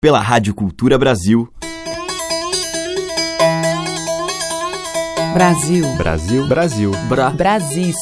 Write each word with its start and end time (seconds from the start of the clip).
pela 0.00 0.20
Rádio 0.20 0.54
Cultura 0.54 0.96
Brasil. 0.96 1.48
Brasil. 5.34 5.84
Brasil. 5.96 6.46
Brasil. 6.46 6.92
Bra. 7.08 7.30
Brasil. 7.30 7.92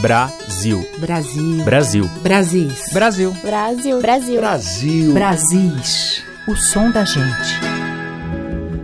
Brasil. 0.00 0.84
Brasil. 0.94 1.50
Brasil. 1.66 2.08
Brasil. 2.22 2.78
Brasil. 2.92 3.32
Brasil. 3.42 4.00
Brasil. 4.00 4.40
Brasil. 4.40 5.12
Brasis. 5.12 6.24
O 6.46 6.54
som 6.54 6.90
da 6.92 7.04
gente. 7.04 7.60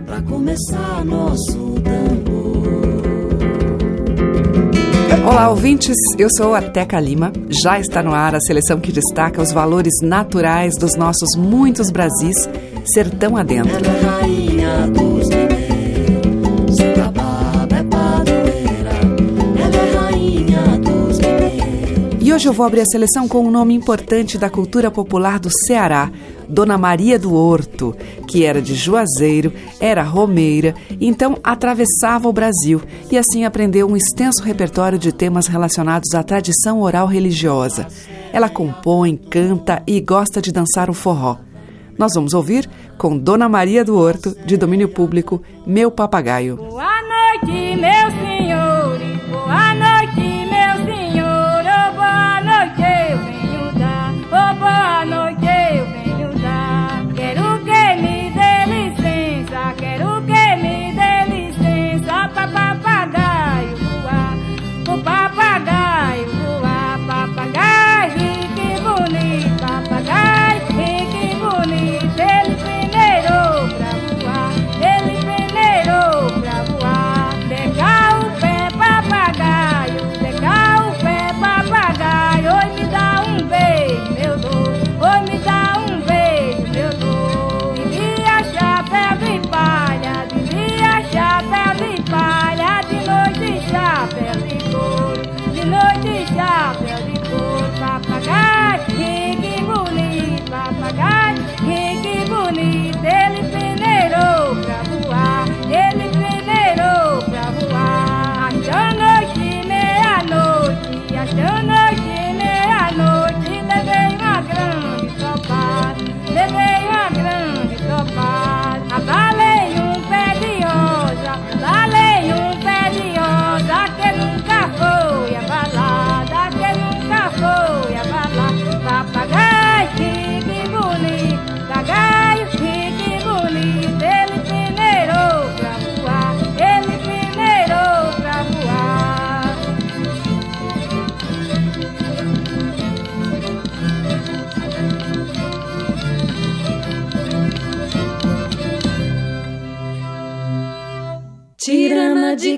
Pra 0.05 0.21
começar 0.21 1.05
nosso 1.05 1.75
tambor. 1.81 2.40
Olá, 5.31 5.49
ouvintes. 5.49 5.95
Eu 6.19 6.27
sou 6.29 6.53
a 6.53 6.61
Teca 6.61 6.99
Lima. 6.99 7.31
Já 7.63 7.79
está 7.79 8.03
no 8.03 8.13
ar 8.13 8.35
a 8.35 8.39
seleção 8.41 8.81
que 8.81 8.91
destaca 8.91 9.41
os 9.41 9.53
valores 9.53 9.93
naturais 10.03 10.73
dos 10.77 10.97
nossos 10.97 11.37
muitos 11.37 11.89
Brasis, 11.89 12.49
sertão 12.93 13.37
adentro. 13.37 13.77
Ela 13.77 13.87
é 13.87 14.01
rainha 14.01 14.87
dos 14.87 15.10
hoje 22.41 22.49
eu 22.49 22.53
vou 22.53 22.65
abrir 22.65 22.81
a 22.81 22.85
seleção 22.85 23.27
com 23.27 23.45
um 23.45 23.51
nome 23.51 23.75
importante 23.75 24.35
da 24.35 24.49
cultura 24.49 24.89
popular 24.89 25.39
do 25.39 25.47
Ceará, 25.67 26.09
Dona 26.49 26.75
Maria 26.75 27.19
do 27.19 27.35
Horto, 27.35 27.95
que 28.27 28.43
era 28.43 28.59
de 28.59 28.73
Juazeiro, 28.73 29.53
era 29.79 30.01
romeira, 30.01 30.73
então 30.99 31.37
atravessava 31.43 32.27
o 32.27 32.33
Brasil 32.33 32.81
e 33.11 33.15
assim 33.15 33.45
aprendeu 33.45 33.87
um 33.87 33.95
extenso 33.95 34.41
repertório 34.41 34.97
de 34.97 35.11
temas 35.11 35.45
relacionados 35.45 36.15
à 36.15 36.23
tradição 36.23 36.81
oral 36.81 37.05
religiosa. 37.05 37.85
Ela 38.33 38.49
compõe, 38.49 39.17
canta 39.17 39.83
e 39.85 40.01
gosta 40.01 40.41
de 40.41 40.51
dançar 40.51 40.89
o 40.89 40.95
forró. 40.95 41.37
Nós 41.95 42.13
vamos 42.15 42.33
ouvir 42.33 42.67
com 42.97 43.19
Dona 43.19 43.47
Maria 43.47 43.85
do 43.85 43.95
Horto, 43.95 44.35
de 44.43 44.57
domínio 44.57 44.89
público, 44.89 45.43
Meu 45.63 45.91
Papagaio. 45.91 46.55
Boa 46.55 47.01
noite, 47.03 47.77
meus 47.77 48.13
senhores. 48.15 49.21
Boa 49.29 49.75
noite, 49.75 50.00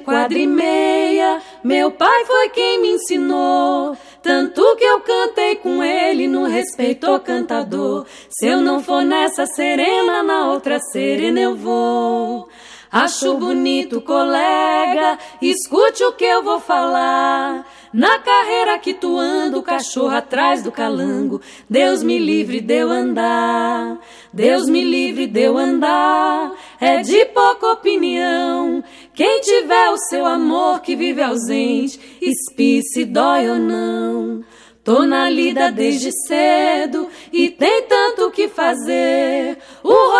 quadra 0.03 0.37
e 0.37 0.45
meia, 0.45 1.41
meu 1.63 1.91
pai 1.91 2.25
foi 2.25 2.49
quem 2.49 2.81
me 2.81 2.89
ensinou. 2.89 3.97
Tanto 4.21 4.75
que 4.75 4.83
eu 4.83 5.01
cantei 5.01 5.55
com 5.55 5.83
ele 5.83 6.27
no 6.27 6.45
respeito 6.45 7.05
ao 7.05 7.19
cantador. 7.19 8.05
Se 8.29 8.47
eu 8.47 8.61
não 8.61 8.81
for 8.81 9.03
nessa 9.03 9.45
serena, 9.45 10.23
na 10.23 10.51
outra 10.51 10.79
serena 10.79 11.39
eu 11.39 11.55
vou. 11.55 12.47
Acho 12.93 13.39
bonito, 13.39 13.99
colega, 14.01 15.17
escute 15.41 16.03
o 16.03 16.11
que 16.11 16.25
eu 16.25 16.43
vou 16.43 16.59
falar. 16.59 17.65
Na 17.91 18.19
carreira 18.19 18.77
que 18.77 18.93
tu 18.93 19.17
anda, 19.17 19.57
o 19.57 19.63
cachorro 19.63 20.15
atrás 20.15 20.61
do 20.61 20.71
calango. 20.71 21.41
Deus 21.67 22.03
me 22.03 22.19
livre 22.19 22.61
de 22.61 22.75
eu 22.75 22.91
andar. 22.91 23.99
Deus 24.31 24.69
me 24.69 24.83
livre 24.83 25.25
de 25.25 25.41
eu 25.41 25.57
andar. 25.57 26.51
É 26.79 27.01
de 27.01 27.25
pouca 27.25 27.71
opinião. 27.71 28.83
Quem 29.15 29.41
tiver 29.41 29.89
o 29.89 29.97
seu 29.97 30.23
amor 30.27 30.81
que 30.81 30.95
vive 30.95 31.23
ausente, 31.23 31.99
espie 32.21 32.83
se 32.83 33.05
dói 33.05 33.49
ou 33.49 33.57
não. 33.57 34.43
Tô 34.83 35.05
na 35.05 35.29
lida 35.29 35.71
desde 35.71 36.11
cedo 36.27 37.07
e 37.31 37.49
tem 37.49 37.83
tanto 37.83 38.29
que 38.31 38.49
fazer. 38.49 39.57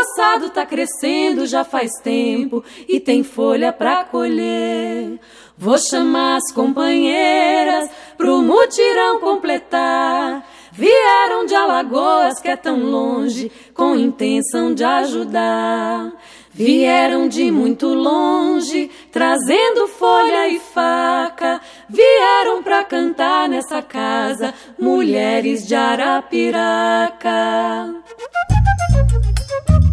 O 0.04 0.06
roçado 0.06 0.50
tá 0.50 0.66
crescendo 0.66 1.46
já 1.46 1.64
faz 1.64 1.90
tempo 2.04 2.62
e 2.90 3.00
tem 3.00 3.24
folha 3.24 3.72
pra 3.72 4.04
colher. 4.04 5.18
Vou 5.58 5.78
chamar 5.78 6.36
as 6.36 6.52
companheiras 6.52 7.90
pro 8.18 8.42
mutirão 8.42 9.22
completar. 9.22 10.46
Vieram 10.74 11.46
de 11.46 11.56
Alagoas, 11.56 12.42
que 12.42 12.50
é 12.50 12.58
tão 12.58 12.80
longe, 12.80 13.50
com 13.74 13.96
intenção 13.96 14.74
de 14.74 14.84
ajudar. 14.84 16.12
Vieram 16.52 17.30
de 17.30 17.50
muito 17.50 17.88
longe, 17.88 18.92
trazendo 19.10 19.88
folha 19.88 20.50
e 20.50 20.60
faca. 20.60 21.62
Vieram 21.88 22.62
pra 22.62 22.84
cantar 22.84 23.48
nessa 23.48 23.82
casa, 23.82 24.54
mulheres 24.78 25.66
de 25.66 25.76
Arapiraca. 25.76 27.32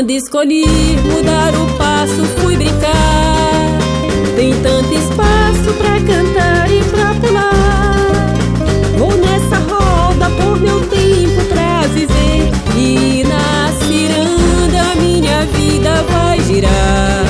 Quando 0.00 0.12
escolhi 0.12 0.64
mudar 1.04 1.52
o 1.54 1.76
passo, 1.76 2.24
fui 2.38 2.56
brincar. 2.56 3.68
Tem 4.34 4.50
tanto 4.62 4.94
espaço 4.94 5.74
pra 5.76 6.00
cantar 6.00 6.72
e 6.72 6.82
pra 6.84 7.12
pular. 7.16 8.34
Vou 8.96 9.14
nessa 9.18 9.58
roda 9.58 10.30
por 10.30 10.58
meu 10.58 10.80
tempo 10.86 11.44
pra 11.50 11.82
viver. 11.88 12.50
E 12.78 13.24
na 13.24 13.70
ciranda 13.84 14.94
minha 15.02 15.44
vida 15.44 16.02
vai 16.08 16.40
girar. 16.44 17.26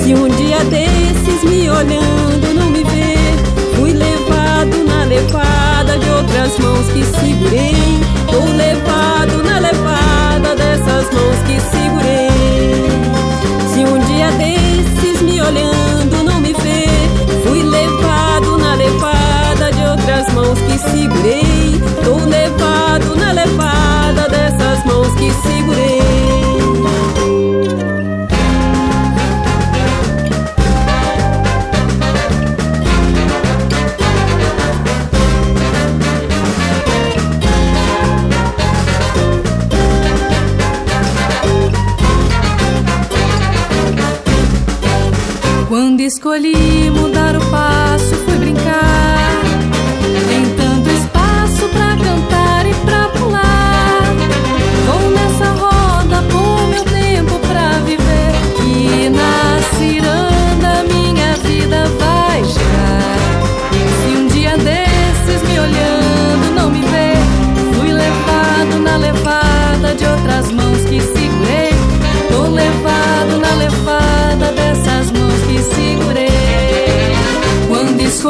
Se 0.00 0.14
um 0.14 0.30
dia 0.30 0.64
desses 0.64 1.44
me 1.44 1.68
olhando 1.68 2.54
não 2.54 2.70
me 2.70 2.84
ver, 2.84 3.76
fui 3.76 3.92
levado 3.92 4.82
na 4.86 5.04
levada 5.04 5.98
de 5.98 6.08
outras 6.08 6.58
mãos 6.58 6.86
que 6.86 7.04
segurei. 7.20 8.00
Tô 8.30 8.56
levado 8.56 9.01
segurei. 11.70 12.30
Se 13.72 13.84
um 13.84 13.98
dia 13.98 14.30
desses 14.32 15.22
me 15.22 15.40
olhando 15.40 15.91
escolhi 46.32 46.90
mudar 46.90 47.36
o 47.36 47.40
passo, 47.50 47.71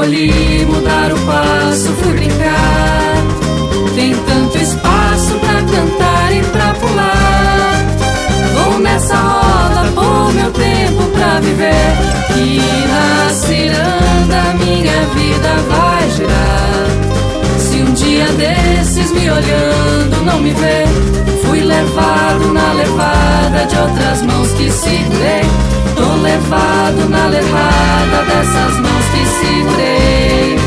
escolhi 0.02 0.66
mudar 0.66 1.12
o 1.12 1.18
passo, 1.20 1.92
fui 1.92 2.12
brincar. 2.14 3.14
Tem 3.94 4.14
tanto 4.14 4.58
espaço 4.58 5.38
pra 5.38 5.54
cantar 5.62 6.32
e 6.32 6.42
pra 6.42 6.74
pular. 6.74 7.74
Vou 8.54 8.80
nessa 8.80 9.14
roda 9.14 9.92
por 9.92 10.32
meu 10.34 10.50
tempo 10.50 11.04
pra 11.12 11.40
viver. 11.40 11.94
E 12.36 12.60
na 12.88 13.30
ciranda 13.30 14.54
minha 14.58 15.04
vida 15.14 15.54
vai 15.68 16.10
girar. 16.10 17.58
Se 17.58 17.76
um 17.76 17.92
dia 17.92 18.26
desses 18.32 19.12
me 19.12 19.30
olhando 19.30 20.24
não 20.24 20.40
me 20.40 20.50
ver, 20.50 20.86
fui 21.52 21.60
levado 21.60 22.50
na 22.50 22.72
levada 22.72 23.66
de 23.66 23.76
outras 23.78 24.22
mãos 24.22 24.52
que 24.52 24.70
segurei. 24.70 25.42
Tô 25.94 26.14
levado 26.22 27.10
na 27.10 27.26
levada 27.26 28.24
dessas 28.26 28.78
mãos 28.80 29.04
que 29.12 29.26
segurei. 29.26 30.61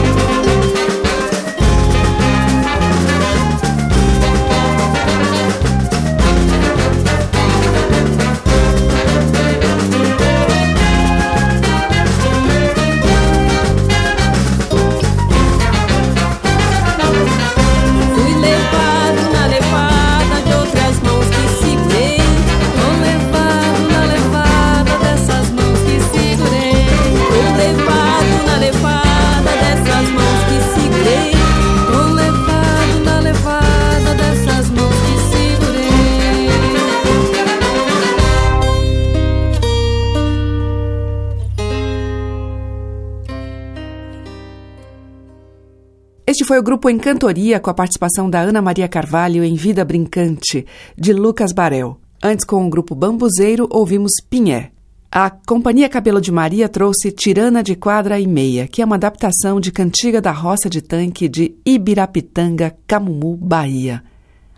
Foi 46.55 46.61
o 46.61 46.63
grupo 46.63 46.89
Encantoria 46.89 47.59
com 47.59 47.69
a 47.69 47.73
participação 47.73 48.29
da 48.29 48.39
Ana 48.39 48.61
Maria 48.61 48.87
Carvalho 48.87 49.43
em 49.43 49.55
Vida 49.55 49.83
Brincante, 49.83 50.65
de 50.97 51.11
Lucas 51.11 51.51
Barel. 51.51 51.99
Antes, 52.23 52.45
com 52.45 52.65
o 52.65 52.69
grupo 52.69 52.95
Bambuzeiro, 52.95 53.67
ouvimos 53.69 54.13
Pinhé. 54.29 54.71
A 55.11 55.29
Companhia 55.29 55.89
Cabelo 55.89 56.21
de 56.21 56.31
Maria 56.31 56.69
trouxe 56.69 57.11
Tirana 57.11 57.61
de 57.61 57.75
Quadra 57.75 58.21
e 58.21 58.25
Meia, 58.25 58.69
que 58.69 58.81
é 58.81 58.85
uma 58.85 58.95
adaptação 58.95 59.59
de 59.59 59.69
Cantiga 59.69 60.21
da 60.21 60.31
Roça 60.31 60.69
de 60.69 60.81
Tanque 60.81 61.27
de 61.27 61.53
Ibirapitanga, 61.65 62.73
Camumu, 62.87 63.35
Bahia. 63.35 64.01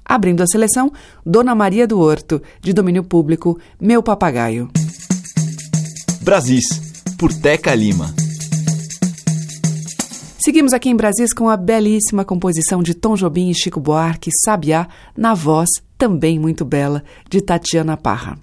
Abrindo 0.06 0.44
a 0.44 0.46
seleção, 0.46 0.92
Dona 1.26 1.56
Maria 1.56 1.88
do 1.88 2.00
Horto, 2.00 2.40
de 2.62 2.74
domínio 2.74 3.04
público, 3.04 3.60
Meu 3.82 4.04
Papagaio. 4.04 4.70
Brasis, 6.22 6.66
por 7.18 7.34
Teca 7.34 7.74
Lima. 7.74 8.14
Seguimos 10.48 10.72
aqui 10.72 10.88
em 10.88 10.96
Brasis 10.96 11.34
com 11.34 11.50
a 11.50 11.58
belíssima 11.58 12.24
composição 12.24 12.82
de 12.82 12.94
Tom 12.94 13.16
Jobim 13.16 13.50
e 13.50 13.54
Chico 13.54 13.82
Buarque, 13.82 14.32
Sabiá, 14.46 14.88
na 15.14 15.34
voz, 15.34 15.68
também 15.98 16.40
muito 16.40 16.64
bela, 16.64 17.04
de 17.30 17.42
Tatiana 17.42 17.98
Parra. 17.98 18.40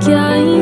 Que 0.00 0.12
ainda 0.12 0.57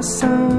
coração, 0.00 0.49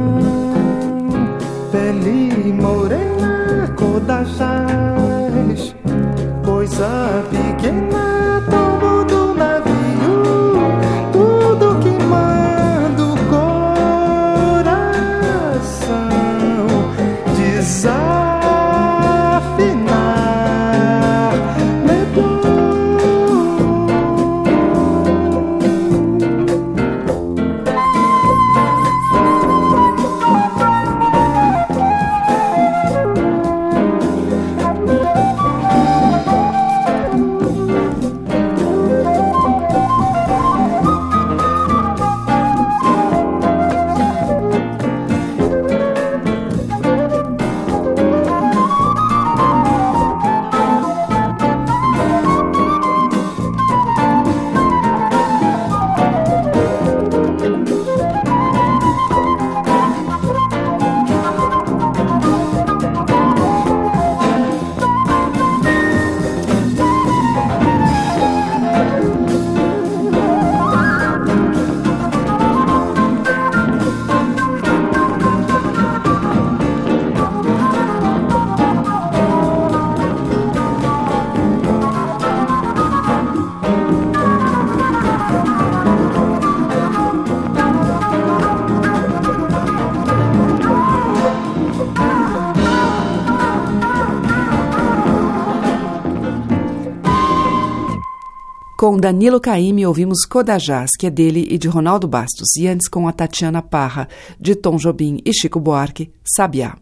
Com 98.82 98.98
Danilo 98.98 99.40
Caymmi 99.40 99.86
ouvimos 99.86 100.26
Codajás, 100.26 100.90
que 100.98 101.06
é 101.06 101.10
dele 101.12 101.46
e 101.52 101.56
de 101.56 101.68
Ronaldo 101.68 102.08
Bastos, 102.08 102.48
e 102.58 102.68
antes 102.68 102.90
com 102.90 103.08
a 103.08 103.12
Tatiana 103.12 103.62
Parra, 103.62 104.08
de 104.40 104.56
Tom 104.56 104.78
Jobim 104.78 105.20
e 105.24 105.32
Chico 105.32 105.60
Buarque, 105.60 106.10
Sabiá. 106.26 106.76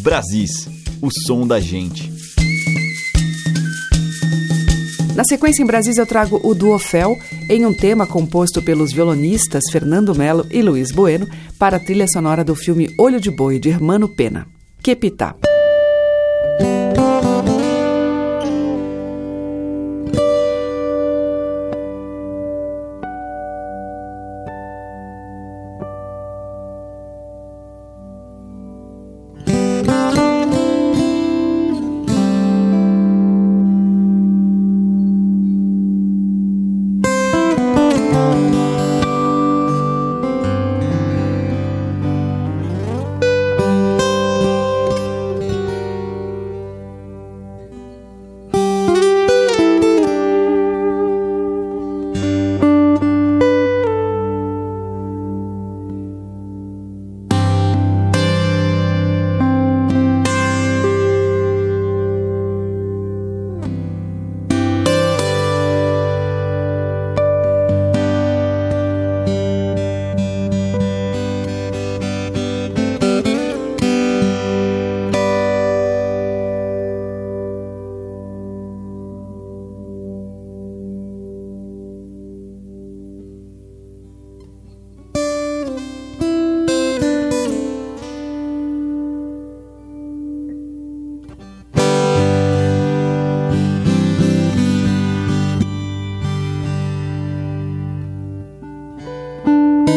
Brasis, 0.00 0.66
o 1.02 1.10
som 1.10 1.46
da 1.46 1.60
gente. 1.60 2.10
Na 5.14 5.22
sequência 5.22 5.62
em 5.62 5.66
Brasis 5.66 5.98
eu 5.98 6.06
trago 6.06 6.40
o 6.42 6.54
Duofel 6.54 7.14
em 7.50 7.66
um 7.66 7.74
tema 7.74 8.06
composto 8.06 8.62
pelos 8.62 8.90
violonistas 8.90 9.64
Fernando 9.70 10.14
Melo 10.14 10.46
e 10.50 10.62
Luiz 10.62 10.90
Bueno 10.90 11.28
para 11.58 11.76
a 11.76 11.80
trilha 11.80 12.08
sonora 12.08 12.42
do 12.42 12.54
filme 12.54 12.88
Olho 12.98 13.20
de 13.20 13.30
Boi 13.30 13.58
de 13.58 13.68
Hermano 13.68 14.08
Pena. 14.08 14.46
Quepitá. 14.82 15.36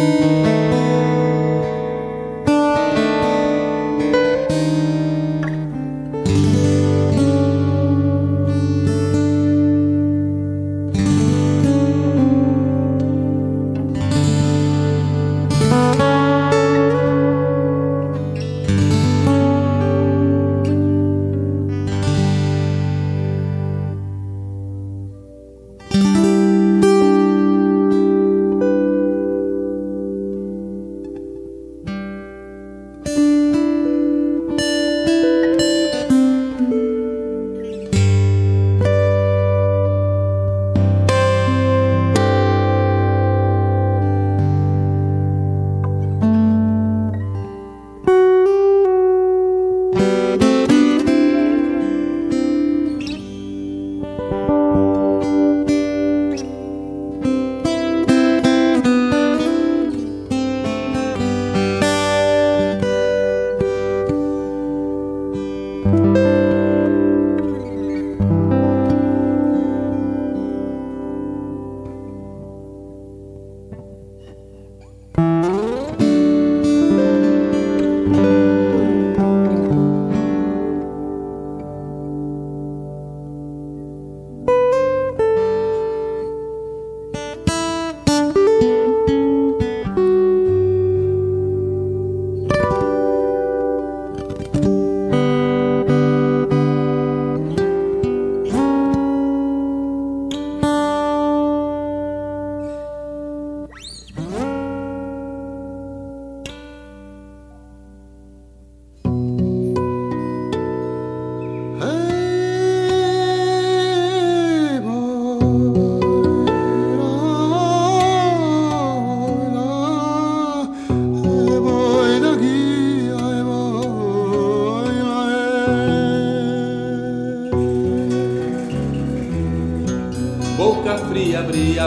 Abria 0.01 0.25
a 0.25 0.30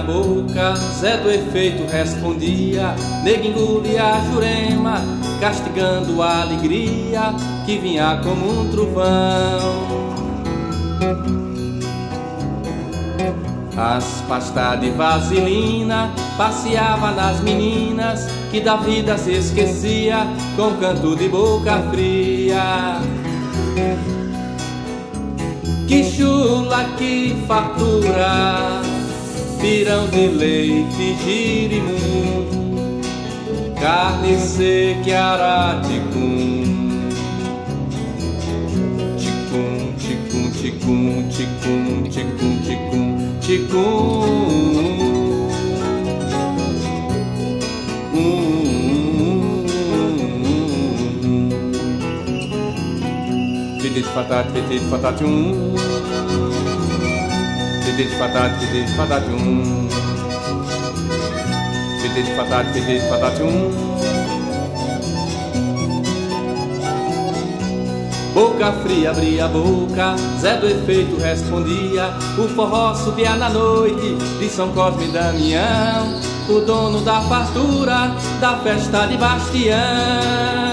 boca, 0.04 0.74
Zé 1.00 1.16
do 1.16 1.30
efeito 1.30 1.90
respondia, 1.90 2.94
nego 3.22 3.46
engolia 3.46 4.04
a 4.04 4.20
jurema, 4.20 5.02
castigando 5.40 6.22
a 6.22 6.42
alegria 6.42 7.34
que 7.64 7.78
vinha 7.78 8.20
como 8.22 8.60
um 8.60 8.68
trovão. 8.70 10.04
As 13.76 14.22
pastas 14.28 14.80
de 14.80 14.90
vaselina 14.90 16.12
passeava 16.36 17.10
nas 17.10 17.40
meninas 17.40 18.28
que 18.50 18.60
da 18.60 18.76
vida 18.76 19.18
se 19.18 19.32
esquecia 19.32 20.28
com 20.54 20.76
canto 20.76 21.16
de 21.16 21.28
boca 21.28 21.82
fria. 21.90 23.00
Que 25.88 26.04
chula, 26.04 26.84
que 26.96 27.36
fartura, 27.48 28.80
pirão 29.64 30.06
de 30.08 30.26
leite, 30.26 31.16
girimum, 31.24 33.00
carne 33.80 34.38
seca 34.38 35.08
e 35.08 35.14
araticum. 35.14 37.08
Ticum, 39.16 39.94
ticum, 39.96 40.50
ticum, 40.50 41.28
ticum, 41.30 42.02
ticum, 42.10 42.58
ticum, 42.60 43.38
ticum. 43.40 44.74
Titi 53.80 54.02
fatati, 54.02 54.60
titi 54.68 54.84
fatati, 54.90 55.24
um. 55.24 56.33
Tete 57.84 58.04
de 58.04 58.16
patate, 58.16 58.66
tete 58.66 58.84
de 58.86 58.92
patate 58.94 59.30
um. 59.30 59.88
Tete 62.00 62.22
de 62.22 62.30
patate, 62.34 62.72
tete 62.72 62.98
de 62.98 63.08
patate 63.08 63.42
um. 63.42 63.94
Boca 68.32 68.72
fria 68.82 69.10
abria 69.10 69.44
a 69.44 69.48
boca, 69.48 70.16
Zé 70.40 70.56
do 70.56 70.66
Efeito 70.66 71.16
respondia. 71.20 72.10
O 72.38 72.48
forró 72.48 72.94
subia 72.94 73.36
na 73.36 73.50
noite 73.50 74.16
de 74.40 74.48
São 74.48 74.72
Cosme 74.72 75.04
e 75.04 75.12
Damião, 75.12 76.20
o 76.48 76.60
dono 76.60 77.00
da 77.02 77.20
fartura 77.20 78.10
da 78.40 78.56
festa 78.60 79.06
de 79.06 79.16
Bastião. 79.18 80.63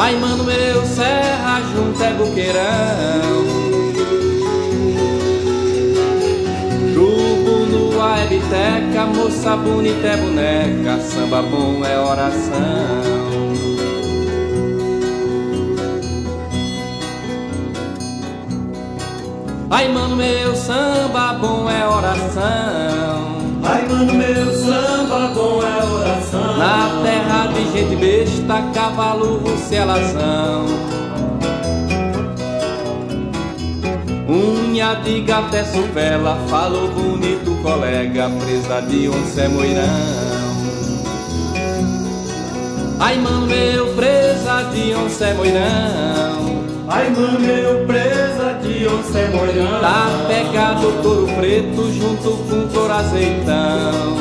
Ai, 0.00 0.14
mano 0.14 0.44
meu, 0.44 0.86
serra 0.86 1.60
junto 1.72 2.00
é 2.00 2.14
buqueirão. 2.14 3.44
Grupo 6.94 7.50
no 7.66 8.00
é 8.14 8.26
biteca, 8.28 9.06
moça 9.06 9.56
bonita 9.56 10.06
é 10.06 10.16
boneca, 10.16 11.00
samba 11.02 11.42
bom 11.42 11.84
é 11.84 11.98
oração. 11.98 13.18
Ai, 19.68 19.88
mano 19.88 20.14
meu, 20.14 20.54
samba 20.54 21.32
bom 21.32 21.68
é 21.68 21.88
oração. 21.88 23.27
Ai, 23.70 23.86
mano 23.86 24.14
meu, 24.14 24.50
samba 24.54 25.28
bom 25.34 25.60
é 25.62 25.84
oração. 25.84 26.56
Na 26.56 27.02
terra 27.02 27.48
de 27.48 27.70
gente 27.70 27.96
besta, 27.96 28.62
cavalo, 28.72 29.36
rucelazão. 29.40 30.64
Unha 34.26 34.94
de 34.94 35.20
gaté 35.20 35.64
suvela, 35.64 36.38
falou 36.48 36.88
bonito 36.88 37.54
colega, 37.62 38.30
presa 38.42 38.80
de 38.80 39.06
onça 39.10 39.42
é 39.42 39.48
moirão. 39.48 39.84
Ai, 43.00 43.18
mano 43.18 43.46
meu, 43.46 43.94
presa 43.94 44.62
de 44.72 44.94
onça 44.94 45.26
é 45.26 45.34
moirão. 45.34 46.27
Ai, 46.90 47.10
mano 47.10 47.38
meu, 47.38 47.86
presa 47.86 48.58
de 48.62 48.88
onça 48.88 49.28
moirão. 49.36 49.78
Tá 49.80 50.08
pegado 50.26 50.90
touro 51.02 51.26
preto 51.36 51.92
junto 51.92 52.30
com 52.48 52.66
touro 52.68 52.92
azeitão. 52.94 54.16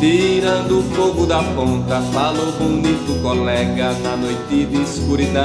Tirando 0.00 0.78
o 0.78 0.82
fogo 0.94 1.26
da 1.26 1.42
ponta, 1.42 2.00
falou 2.14 2.50
bonito 2.52 3.20
colega 3.20 3.92
na 4.02 4.16
noite 4.16 4.64
de 4.64 4.82
escuridão. 4.82 5.44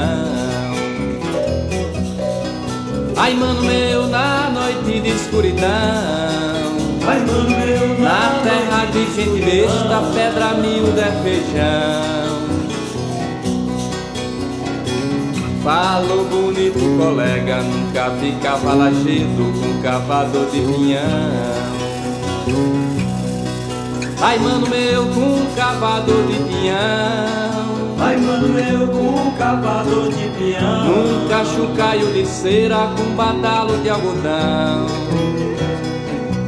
Ai, 3.14 3.34
mano 3.34 3.62
meu, 3.62 4.06
na 4.06 4.48
noite 4.48 4.98
de 5.00 5.10
escuridão. 5.10 5.68
Ai, 7.06 7.20
mano 7.20 7.50
meu, 7.50 7.98
na 8.00 8.40
terra 8.42 8.86
de 8.86 9.04
gente 9.14 9.44
besta, 9.44 10.02
pedra 10.14 10.54
miúda 10.54 11.02
é 11.02 11.22
feijão. 11.22 12.15
Falou 15.66 16.24
bonito 16.26 16.78
colega, 16.96 17.60
nunca 17.60 18.10
vi 18.10 18.30
cavalagedo 18.40 19.52
com 19.52 19.82
cavador 19.82 20.46
de 20.46 20.60
pinhão. 20.60 21.00
Ai, 24.20 24.38
mano 24.38 24.68
meu, 24.68 25.06
com 25.06 25.44
cavador 25.56 26.22
de 26.28 26.38
pinhão. 26.44 27.96
Ai, 27.98 28.16
mano 28.16 28.48
meu, 28.48 28.86
com 28.86 29.32
cavador 29.32 30.08
de 30.12 30.28
pinhão. 30.38 30.84
Num 30.84 31.28
cachucaio 31.28 32.12
de 32.12 32.24
cera 32.24 32.92
com 32.96 33.16
badalo 33.16 33.76
de 33.78 33.90
algodão. 33.90 34.86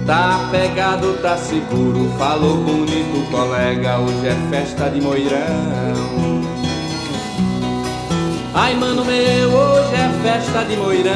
Tá 0.07 0.49
pegado, 0.53 1.15
tá 1.21 1.37
seguro, 1.37 2.09
falou 2.17 2.59
bonito 2.59 3.29
colega, 3.33 3.99
hoje 3.99 4.29
é 4.29 4.37
festa 4.49 4.89
de 4.89 5.01
moirão. 5.01 6.28
Ai, 8.55 8.75
mano 8.75 9.05
meu, 9.05 9.51
hoje 9.51 9.95
é 9.95 10.11
festa 10.23 10.65
de 10.65 10.77
moirão. 10.77 11.13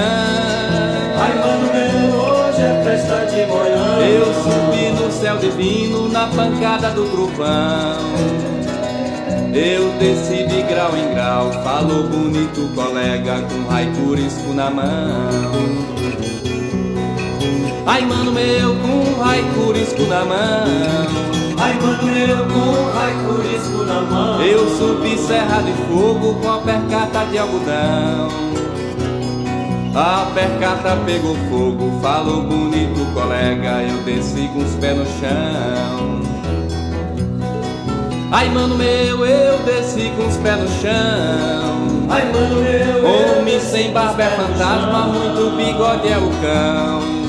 Ai, 1.18 1.34
mano 1.38 1.72
meu, 1.72 2.20
hoje 2.20 2.62
é 2.62 2.82
festa 2.84 3.26
de 3.26 3.46
moirão. 3.46 4.00
Eu 4.02 4.26
subi 4.34 5.02
no 5.02 5.10
céu 5.10 5.38
divino 5.38 6.08
na 6.08 6.26
pancada 6.26 6.90
do 6.90 7.04
trovão. 7.10 8.42
Eu 9.54 9.92
desci 9.98 10.46
de 10.46 10.62
grau 10.62 10.96
em 10.96 11.14
grau, 11.14 11.52
falou 11.62 12.04
bonito 12.04 12.70
colega 12.74 13.42
com 13.42 13.68
raicurisco 13.70 14.52
na 14.54 14.70
mão. 14.70 15.52
Ai, 17.86 18.02
mano 18.02 18.32
meu, 18.32 18.74
com 18.76 19.22
raicurisco 19.22 20.02
na 20.02 20.24
mão. 20.24 21.41
Ai, 21.62 21.74
mano 21.80 22.02
meu, 22.02 22.38
com 22.46 22.98
raicurisco 22.98 23.84
na 23.84 24.00
mão. 24.00 24.42
Eu 24.42 24.68
subi 24.76 25.16
serra 25.16 25.62
de 25.62 25.72
fogo 25.84 26.34
com 26.42 26.50
a 26.50 26.58
percata 26.58 27.24
de 27.26 27.38
algodão. 27.38 28.28
A 29.94 30.26
percata 30.34 30.96
pegou 31.06 31.36
fogo, 31.48 32.00
falou 32.02 32.42
bonito 32.42 33.06
colega, 33.14 33.82
eu 33.82 33.98
desci 33.98 34.50
com 34.52 34.64
os 34.64 34.74
pés 34.74 34.96
no 34.96 35.06
chão. 35.06 36.22
Ai, 38.32 38.48
mano 38.48 38.76
meu, 38.76 39.24
eu 39.24 39.58
desci 39.60 40.10
com 40.16 40.26
os 40.26 40.36
pés 40.38 40.58
no 40.58 40.68
chão. 40.80 42.08
Ai, 42.10 42.24
mano 42.32 42.56
meu, 42.56 43.38
homem 43.38 43.60
sem 43.60 43.92
barba 43.92 44.20
é 44.20 44.30
fantasma, 44.30 45.06
muito 45.06 45.56
bigode 45.56 46.08
é 46.08 46.18
o 46.18 46.30
cão. 46.40 47.21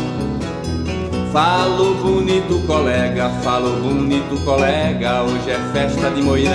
Falo 1.34 1.96
bonito 1.96 2.60
colega, 2.68 3.28
falo 3.42 3.82
bonito 3.82 4.40
colega, 4.46 5.24
hoje 5.24 5.50
é 5.50 5.58
festa 5.74 6.12
de 6.12 6.22
moirão. 6.22 6.54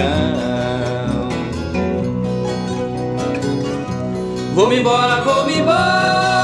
Vou-me 4.55 4.79
embora, 4.79 5.21
vou-me 5.23 5.59
embora, 5.59 6.38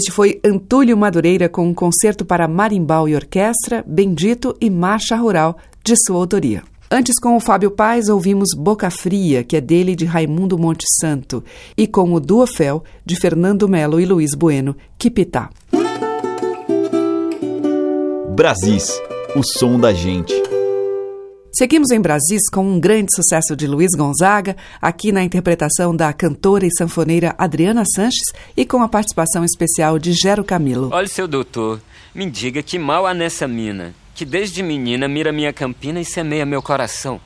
Este 0.00 0.12
foi 0.12 0.40
Antúlio 0.42 0.96
Madureira 0.96 1.46
com 1.46 1.68
um 1.68 1.74
concerto 1.74 2.24
para 2.24 2.48
marimbau 2.48 3.06
e 3.06 3.14
orquestra, 3.14 3.84
Bendito 3.86 4.56
e 4.58 4.70
Marcha 4.70 5.14
Rural, 5.14 5.58
de 5.84 5.94
sua 6.06 6.16
autoria. 6.16 6.62
Antes, 6.90 7.20
com 7.20 7.36
o 7.36 7.40
Fábio 7.40 7.70
Paz, 7.70 8.08
ouvimos 8.08 8.48
Boca 8.56 8.90
Fria, 8.90 9.44
que 9.44 9.58
é 9.58 9.60
dele 9.60 9.94
de 9.94 10.06
Raimundo 10.06 10.56
Monte 10.56 10.86
Santo, 10.98 11.44
e 11.76 11.86
com 11.86 12.14
o 12.14 12.18
Duofel, 12.18 12.82
de 13.04 13.14
Fernando 13.14 13.68
Melo 13.68 14.00
e 14.00 14.06
Luiz 14.06 14.34
Bueno, 14.34 14.74
Quipitá. 14.96 15.50
Brasis, 18.34 18.98
o 19.36 19.42
som 19.42 19.78
da 19.78 19.92
gente. 19.92 20.49
Seguimos 21.60 21.90
em 21.90 22.00
Brasis 22.00 22.48
com 22.50 22.64
um 22.66 22.80
grande 22.80 23.14
sucesso 23.14 23.54
de 23.54 23.66
Luiz 23.66 23.90
Gonzaga, 23.94 24.56
aqui 24.80 25.12
na 25.12 25.22
interpretação 25.22 25.94
da 25.94 26.10
cantora 26.10 26.64
e 26.64 26.74
sanfoneira 26.74 27.34
Adriana 27.36 27.84
Sanches 27.84 28.32
e 28.56 28.64
com 28.64 28.82
a 28.82 28.88
participação 28.88 29.44
especial 29.44 29.98
de 29.98 30.14
Gero 30.14 30.42
Camilo. 30.42 30.88
Olha, 30.90 31.06
seu 31.06 31.28
doutor, 31.28 31.78
me 32.14 32.30
diga 32.30 32.62
que 32.62 32.78
mal 32.78 33.06
há 33.06 33.12
nessa 33.12 33.46
mina, 33.46 33.94
que 34.14 34.24
desde 34.24 34.62
menina 34.62 35.06
mira 35.06 35.32
minha 35.32 35.52
campina 35.52 36.00
e 36.00 36.04
semeia 36.06 36.46
meu 36.46 36.62
coração. 36.62 37.20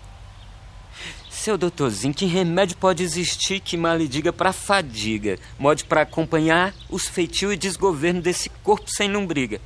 Seu 1.31 1.57
doutorzinho, 1.57 2.13
que 2.13 2.27
remédio 2.27 2.77
pode 2.77 3.05
existir 3.05 3.61
que 3.61 3.77
mal 3.77 3.97
lhe 3.97 4.09
diga 4.09 4.33
pra 4.33 4.53
fadiga, 4.53 5.39
mode 5.57 5.85
para 5.85 6.01
acompanhar 6.01 6.75
os 6.91 7.07
feitios 7.07 7.53
e 7.53 7.57
desgoverno 7.57 8.21
desse 8.21 8.51
corpo 8.65 8.91
sem 8.91 9.09
lombriga? 9.09 9.61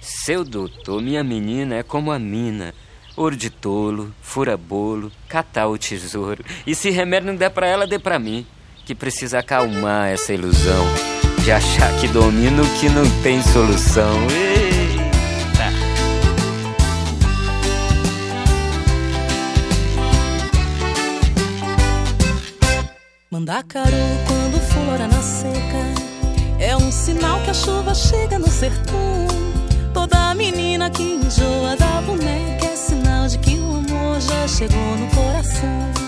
Seu 0.00 0.42
doutor, 0.42 1.00
minha 1.00 1.22
menina 1.22 1.76
é 1.76 1.84
como 1.84 2.10
a 2.10 2.18
mina 2.18 2.74
Ouro 3.16 3.34
de 3.34 3.48
tolo, 3.48 4.14
fura 4.20 4.58
bolo, 4.58 5.10
catar 5.26 5.68
o 5.68 5.78
tesouro. 5.78 6.44
E 6.66 6.74
se 6.74 6.90
remédio 6.90 7.28
não 7.28 7.36
der 7.36 7.48
pra 7.48 7.66
ela, 7.66 7.86
dê 7.86 7.98
pra 7.98 8.18
mim. 8.18 8.46
Que 8.84 8.94
precisa 8.94 9.38
acalmar 9.38 10.10
essa 10.10 10.34
ilusão 10.34 10.84
de 11.42 11.50
achar 11.50 11.90
que 11.98 12.08
domino 12.08 12.62
que 12.78 12.90
não 12.90 13.04
tem 13.22 13.40
solução. 13.40 14.12
Eita! 14.28 15.72
Mandacaru 23.30 23.90
quando 24.26 24.60
flora 24.60 25.08
na 25.08 25.22
seca 25.22 26.60
é 26.60 26.76
um 26.76 26.92
sinal 26.92 27.40
que 27.40 27.50
a 27.50 27.54
chuva 27.54 27.94
chega 27.94 28.38
no 28.38 28.48
sertão. 28.48 29.26
Toda 29.94 30.34
menina 30.34 30.90
que 30.90 31.02
enjoa 31.02 31.76
da 31.76 32.02
boneca 32.02 32.65
já 34.20 34.48
chegou 34.48 34.96
no 34.96 35.06
coração. 35.08 36.06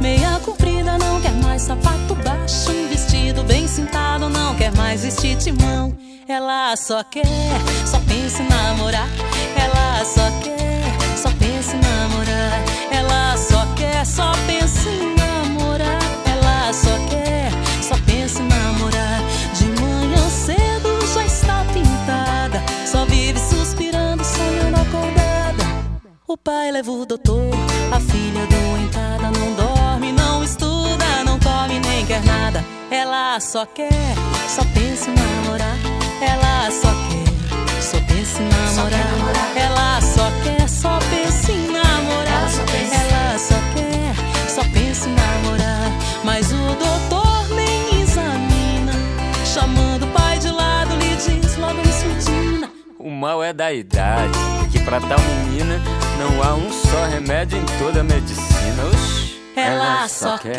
Meia 0.00 0.38
comprida 0.44 0.98
não 0.98 1.20
quer 1.20 1.32
mais 1.42 1.62
sapato 1.62 2.14
baixo, 2.16 2.70
um 2.70 2.88
vestido 2.88 3.42
bem 3.44 3.66
cintado 3.66 4.28
não 4.28 4.54
quer 4.54 4.74
mais 4.76 5.02
vestir 5.02 5.36
timão. 5.36 5.96
Ela 6.28 6.74
só 6.76 7.02
quer, 7.04 7.24
só 7.86 7.98
pensa 8.00 8.42
em 8.42 8.48
namorar. 8.48 9.08
Ela 9.56 10.04
só 10.04 10.30
quer, 10.42 11.16
só 11.16 11.30
pensa 11.38 11.76
em 11.76 11.80
namorar. 11.80 12.62
Ela 12.90 13.36
só 13.36 13.66
quer, 13.76 14.04
só 14.06 14.32
pensa 14.46 14.88
em 14.88 14.98
namorar. 14.98 15.23
O 26.34 26.36
pai 26.36 26.72
leva 26.72 26.90
o 26.90 27.06
doutor, 27.06 27.48
a 27.92 28.00
filha 28.00 28.44
doentada 28.48 29.30
não 29.38 29.54
dorme, 29.54 30.10
não 30.10 30.42
estuda, 30.42 31.22
não 31.24 31.38
come 31.38 31.78
nem 31.78 32.04
quer 32.04 32.24
nada. 32.24 32.64
Ela 32.90 33.38
só 33.38 33.64
quer, 33.64 33.92
só 34.48 34.64
pensa 34.74 35.10
em 35.10 35.14
namorar. 35.14 35.76
Ela 36.20 36.72
só 36.72 36.90
quer, 37.06 37.80
só 37.80 38.00
pensa 38.00 38.42
em 38.42 38.48
namorar. 38.48 39.56
Ela 39.56 40.00
só 40.00 40.28
quer, 40.42 40.68
só 40.68 40.98
pensa 41.08 41.52
em 41.52 41.68
namorar. 41.70 42.50
Ela 42.92 43.38
só 43.38 43.54
quer, 43.76 44.48
só 44.50 44.62
pensa 44.72 45.08
em 45.08 45.14
namorar. 45.14 45.92
Mas 46.24 46.50
o 46.50 46.74
doutor 46.74 47.48
nem 47.54 48.02
examina, 48.02 48.92
chamando 49.44 49.93
O 53.04 53.10
mal 53.10 53.44
é 53.44 53.52
da 53.52 53.70
idade, 53.70 54.32
que 54.72 54.80
pra 54.80 54.98
tal 54.98 55.20
menina 55.20 55.78
não 56.18 56.42
há 56.42 56.54
um 56.54 56.72
só 56.72 57.04
remédio 57.04 57.58
em 57.58 57.64
toda 57.78 58.00
a 58.00 58.02
medicina. 58.02 58.82
Oxi. 58.94 59.42
Ela 59.54 60.08
só 60.08 60.38
quer, 60.38 60.56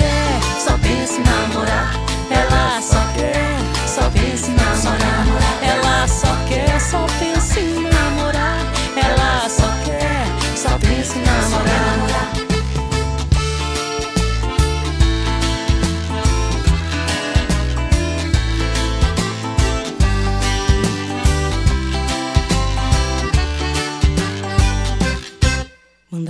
só 0.64 0.78
pensa 0.78 1.20
em 1.20 1.24
namorar. 1.24 1.96
Ela 2.30 2.80
só 2.84 3.02
quer, 3.16 3.58
só 3.88 4.08
pensa 4.12 4.52
em 4.52 4.54
namorar. 4.54 5.64
Ela 5.64 6.08
só 6.08 6.28
quer, 6.48 6.80
só 6.80 7.04
pensa 7.18 7.60
em 7.60 7.82
namorar. 7.82 8.60
Ela 8.96 9.50
só 9.50 9.68
quer, 9.84 9.85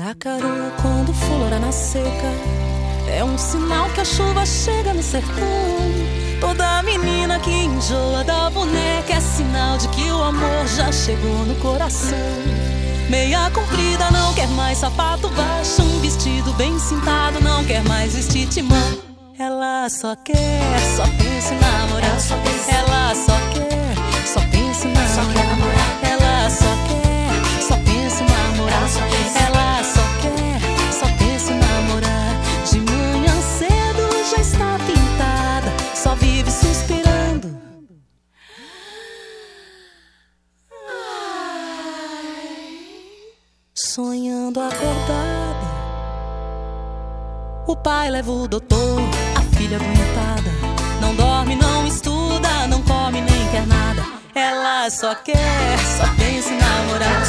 Mandacaru 0.05 0.71
quando 0.79 1.11
flora 1.15 1.57
na 1.57 1.71
seca 1.71 2.31
É 3.07 3.23
um 3.23 3.35
sinal 3.39 3.89
que 3.89 4.01
a 4.01 4.05
chuva 4.05 4.45
chega 4.45 4.93
no 4.93 5.01
sertão. 5.01 5.33
Toda 6.39 6.83
menina 6.83 7.39
que 7.39 7.49
enjoa 7.49 8.23
da 8.23 8.51
boneca 8.51 9.13
É 9.13 9.19
sinal 9.19 9.79
de 9.79 9.87
que 9.87 10.11
o 10.11 10.21
amor 10.21 10.67
já 10.67 10.91
chegou 10.91 11.45
no 11.47 11.55
coração. 11.55 12.19
Meia 13.09 13.49
comprida 13.49 14.11
não 14.11 14.31
quer 14.35 14.47
mais 14.49 14.77
sapato 14.77 15.27
baixo 15.29 15.81
Um 15.81 15.99
vestido 15.99 16.53
bem 16.53 16.77
cintado 16.77 17.41
não 17.41 17.65
quer 17.65 17.83
mais 17.85 18.13
vestir 18.15 18.47
timão. 18.47 18.99
Ela 19.39 19.89
só 19.89 20.15
quer, 20.15 20.79
só 20.95 21.03
pensa 21.17 21.53
em 21.53 21.59
namorar 21.59 22.17
Ela 22.67 23.15
só, 23.15 23.33
quer, 23.53 24.27
só 24.27 24.39
pensa 24.51 24.87
em 24.87 24.93
namorar 24.93 25.44
Sonhando 43.95 44.59
acordada. 44.59 45.67
O 47.65 47.77
pai 47.77 48.11
leva 48.11 48.29
o 48.29 48.45
doutor 48.45 48.99
A 49.37 49.41
filha 49.55 49.79
doentada 49.79 50.51
Não 50.99 51.15
dorme, 51.15 51.55
não 51.55 51.87
estuda 51.87 52.67
Não 52.67 52.81
come 52.81 53.21
nem 53.21 53.49
quer 53.51 53.65
nada. 53.65 54.03
Ela 54.35 54.89
só 54.89 55.15
quer, 55.15 55.79
só 55.97 56.03
pensa 56.17 56.49
em 56.49 56.57
namorar. 56.57 57.23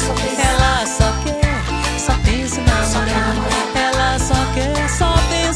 Ela 0.45 0.85
só 0.85 1.09
quer, 1.23 1.99
só 2.01 2.13
pensa 2.25 2.59
em 2.59 2.65
namorar. 2.65 3.33
Ela 3.73 4.19
só 4.19 4.35
quer, 4.53 4.89
só 4.89 5.13
pensa 5.29 5.46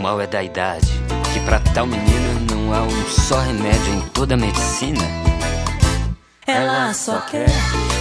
mal 0.00 0.20
é 0.20 0.26
da 0.26 0.42
idade, 0.42 0.86
que 1.32 1.40
pra 1.40 1.60
tal 1.74 1.86
menina 1.86 2.40
não 2.50 2.72
há 2.72 2.82
um 2.82 3.08
só 3.08 3.38
remédio 3.40 3.94
em 3.94 4.00
toda 4.08 4.34
a 4.34 4.36
medicina. 4.36 5.04
Ela 6.46 6.92
só 6.94 7.20
quer, 7.20 7.48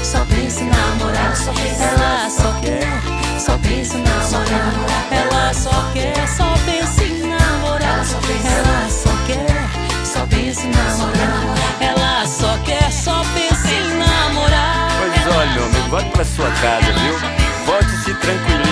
só 0.04 0.20
pensa 0.26 0.62
em 0.62 0.70
namorar. 0.70 1.26
Ela 1.26 2.30
só 2.30 2.54
quer, 2.62 3.40
só 3.40 3.58
pensa 3.58 3.98
em 3.98 4.04
namorar. 4.04 5.08
Ela 5.12 5.54
só 5.54 5.92
quer, 5.94 6.28
só 6.28 6.56
pensa 6.66 7.04
em 7.04 7.28
namorar. 7.28 8.00
Ela 8.00 8.90
só 8.90 9.12
quer, 9.28 10.06
só 10.06 10.26
pensa 10.26 10.64
em 10.66 10.72
namorar. 10.72 11.82
Ela 11.82 12.26
só 12.26 12.58
quer, 12.64 12.92
só 12.92 13.24
pensa 13.34 13.70
em 13.70 13.98
namorar. 14.00 14.90
Pois 15.00 15.36
olha, 15.36 15.66
homem, 15.66 15.90
volte 15.90 16.10
pra 16.12 16.24
sua 16.24 16.50
casa, 16.62 16.94
viu? 16.94 17.20
Volte 17.66 18.10
e 18.10 18.69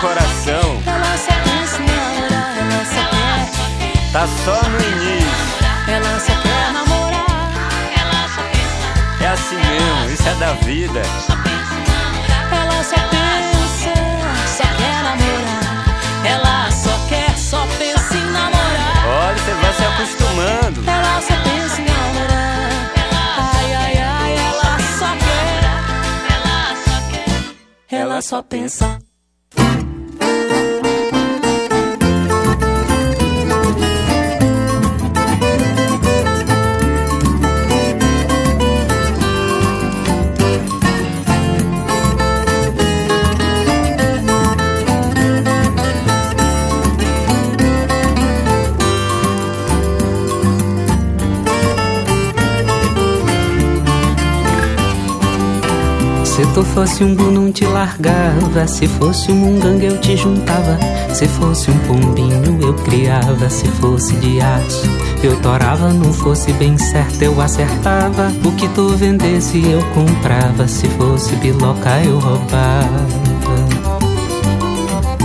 coração. 0.00 0.82
Tá 4.12 4.26
só 4.44 4.60
no 4.68 4.80
início. 4.80 5.30
Ela 5.86 6.18
só 6.18 6.32
quer 6.42 6.72
namorar, 6.72 7.60
É 9.20 9.26
assim 9.28 9.56
mesmo, 9.56 10.10
isso 10.10 10.28
é 10.28 10.34
da 10.34 10.52
vida. 10.64 11.02
Ela 12.52 12.82
só 12.82 12.96
pensa, 13.08 13.94
só 14.56 14.64
quer 14.76 15.02
namorar. 15.04 15.84
Ela 16.24 16.70
só 16.70 16.98
quer, 17.08 17.36
só 17.36 17.66
pensa 17.78 18.16
em 18.16 18.30
namorar. 18.32 19.06
Olha, 19.06 19.38
você 19.38 19.54
vai 19.54 19.72
se 19.74 19.84
acostumando. 19.84 20.90
Ela 20.90 21.20
só 21.20 21.36
pensa 21.42 21.80
em 21.80 21.84
namorar. 21.84 22.70
Ai, 23.38 23.74
ai, 23.74 23.98
ai, 23.98 24.32
ela 24.38 24.78
só 24.98 25.10
quer. 27.88 27.96
Ela 27.96 28.22
só 28.22 28.42
pensa. 28.42 29.09
Fosse 56.74 57.04
um 57.04 57.14
bu, 57.14 57.50
te 57.52 57.64
largava. 57.64 58.66
Se 58.66 58.86
fosse 58.86 59.30
um 59.30 59.36
mungangue, 59.36 59.86
eu 59.86 60.00
te 60.00 60.16
juntava. 60.16 60.78
Se 61.12 61.26
fosse 61.28 61.70
um 61.70 61.78
pombinho, 61.80 62.60
eu 62.60 62.74
criava. 62.74 63.48
Se 63.48 63.66
fosse 63.66 64.14
de 64.16 64.40
aço, 64.40 64.88
eu 65.22 65.40
torava. 65.40 65.92
Não 65.92 66.12
fosse 66.12 66.52
bem 66.54 66.76
certo, 66.78 67.22
eu 67.22 67.40
acertava. 67.40 68.32
O 68.44 68.52
que 68.52 68.68
tu 68.68 68.88
vendesse, 68.90 69.62
eu 69.70 69.82
comprava. 69.94 70.66
Se 70.68 70.86
fosse 70.88 71.34
biloca, 71.36 72.00
eu 72.04 72.18
roubava. 72.18 73.29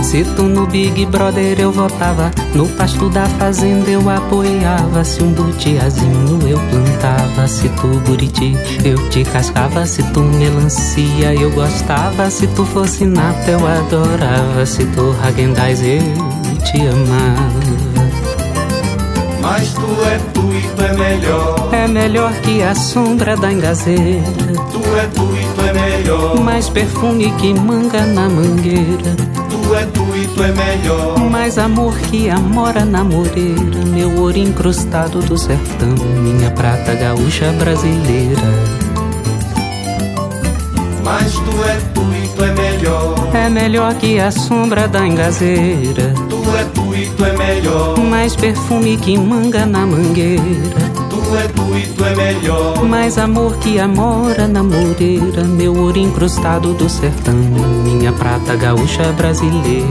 Se 0.06 0.22
tu 0.36 0.44
no 0.44 0.68
Big 0.68 1.04
Brother 1.06 1.58
eu 1.58 1.72
votava, 1.72 2.30
no 2.54 2.68
pasto 2.68 3.10
da 3.10 3.26
fazenda 3.26 3.90
eu 3.90 4.08
apoiava. 4.08 5.02
Se 5.02 5.20
um 5.20 5.32
butiazinho 5.32 6.48
eu 6.48 6.60
plantava, 6.70 7.48
se 7.48 7.68
tu 7.70 7.88
buriti 8.06 8.56
eu 8.84 8.96
te 9.10 9.24
cascava. 9.24 9.84
Se 9.84 10.04
tu 10.12 10.20
melancia 10.20 11.34
eu 11.34 11.50
gostava, 11.50 12.30
se 12.30 12.46
tu 12.46 12.64
fosse 12.64 13.04
nata 13.04 13.50
eu 13.50 13.66
adorava. 13.66 14.64
Se 14.64 14.86
tu 14.86 15.12
Hagendaz 15.24 15.82
eu 15.82 15.98
te 16.64 16.86
amava. 16.86 17.76
Mas 19.42 19.74
tu 19.74 19.88
é 20.04 20.18
tu 20.32 20.52
e 20.52 20.62
tu 20.76 20.82
é 20.82 20.92
melhor. 20.96 21.68
É 21.72 21.88
melhor 21.88 22.32
que 22.42 22.62
a 22.62 22.76
sombra 22.76 23.36
da 23.36 23.52
engazeira. 23.52 24.22
Tu 24.70 24.78
é 24.78 25.06
tu 25.12 25.36
e 25.36 25.54
tu 25.56 25.60
é 25.62 25.72
melhor. 25.72 26.40
Mais 26.40 26.68
perfume 26.68 27.28
que 27.32 27.52
manga 27.52 28.06
na 28.06 28.28
mangueira. 28.28 29.35
Tu 29.66 29.74
é 29.74 29.84
tu 29.86 30.06
e 30.14 30.28
tu 30.28 30.42
é 30.44 30.52
melhor. 30.52 31.18
Mais 31.28 31.58
amor 31.58 31.98
que 31.98 32.30
amora 32.30 32.84
na 32.84 33.02
moreira. 33.02 33.84
Meu 33.84 34.16
ouro 34.16 34.38
incrustado 34.38 35.18
do 35.22 35.36
sertão. 35.36 35.92
Minha 36.22 36.52
prata 36.52 36.94
gaúcha 36.94 37.50
brasileira. 37.58 38.42
Mas 41.02 41.32
tu 41.32 41.64
é 41.64 41.80
tu 41.92 42.00
e 42.00 42.28
tu 42.28 42.44
é 42.44 42.52
melhor. 42.52 43.14
É 43.34 43.48
melhor 43.48 43.94
que 43.94 44.20
a 44.20 44.30
sombra 44.30 44.86
da 44.86 45.04
engazeira. 45.04 46.14
Tu 46.28 46.56
é 46.56 46.64
tu 46.72 46.94
e 46.94 47.06
tu 47.16 47.24
é 47.24 47.36
melhor. 47.36 47.98
Mais 47.98 48.36
perfume 48.36 48.96
que 48.96 49.18
manga 49.18 49.66
na 49.66 49.84
mangueira. 49.84 50.85
É 51.34 51.48
tu 51.48 52.04
é 52.04 52.14
melhor. 52.14 52.84
Mais 52.84 53.18
amor 53.18 53.56
que 53.58 53.78
amora 53.78 54.46
na 54.46 54.62
moreira. 54.62 55.42
Meu 55.44 55.76
ouro 55.76 55.98
incrustado 55.98 56.72
do 56.74 56.88
sertão. 56.88 57.34
Minha 57.34 58.12
prata 58.12 58.54
gaúcha 58.54 59.12
brasileira. 59.12 59.86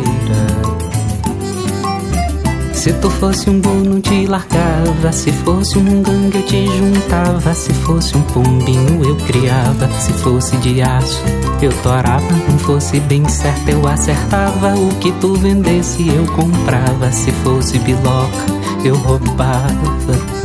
Se 2.73 2.93
tu 2.93 3.09
fosse 3.09 3.49
um 3.49 3.59
boi, 3.59 3.81
não 3.83 3.99
te 3.99 4.27
largava. 4.27 5.11
Se 5.11 5.31
fosse 5.31 5.77
um 5.77 6.03
gangue, 6.03 6.37
eu 6.37 6.45
te 6.45 6.67
juntava. 6.67 7.53
Se 7.55 7.73
fosse 7.73 8.15
um 8.15 8.21
pombinho, 8.21 9.03
eu 9.03 9.15
criava. 9.15 9.89
Se 9.99 10.13
fosse 10.13 10.55
de 10.57 10.83
aço, 10.83 11.23
eu 11.61 11.73
torava. 11.81 12.31
Não 12.47 12.59
fosse 12.59 12.99
bem 12.99 13.27
certo, 13.27 13.69
eu 13.69 13.87
acertava. 13.87 14.75
O 14.75 14.89
que 14.99 15.11
tu 15.13 15.33
vendesse, 15.33 16.07
eu 16.07 16.25
comprava. 16.33 17.11
Se 17.11 17.31
fosse 17.31 17.79
biloca, 17.79 18.45
eu 18.83 18.95
roubava. 18.97 20.44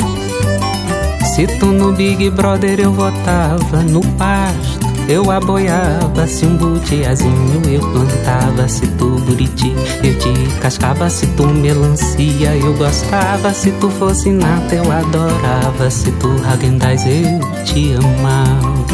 Se 1.41 1.47
tu 1.59 1.72
no 1.72 1.91
Big 1.91 2.28
Brother 2.28 2.78
eu 2.78 2.93
votava, 2.93 3.78
no 3.88 4.03
pasto 4.18 4.86
eu 5.09 5.30
aboiava. 5.30 6.26
Se 6.26 6.45
um 6.45 6.55
butiazinho 6.55 7.62
eu 7.66 7.80
plantava, 7.80 8.68
se 8.68 8.86
tu 8.99 9.18
buriti 9.24 9.72
eu 10.05 10.18
te 10.18 10.61
cascava. 10.61 11.09
Se 11.09 11.26
tu 11.28 11.47
melancia 11.47 12.55
eu 12.57 12.74
gostava, 12.74 13.55
se 13.55 13.70
tu 13.80 13.88
fosse 13.88 14.30
nata 14.30 14.74
eu 14.74 14.93
adorava. 14.93 15.88
Se 15.88 16.12
tu 16.12 16.28
Hagendaz 16.47 17.07
eu 17.07 17.41
te 17.64 17.95
amava. 17.95 18.91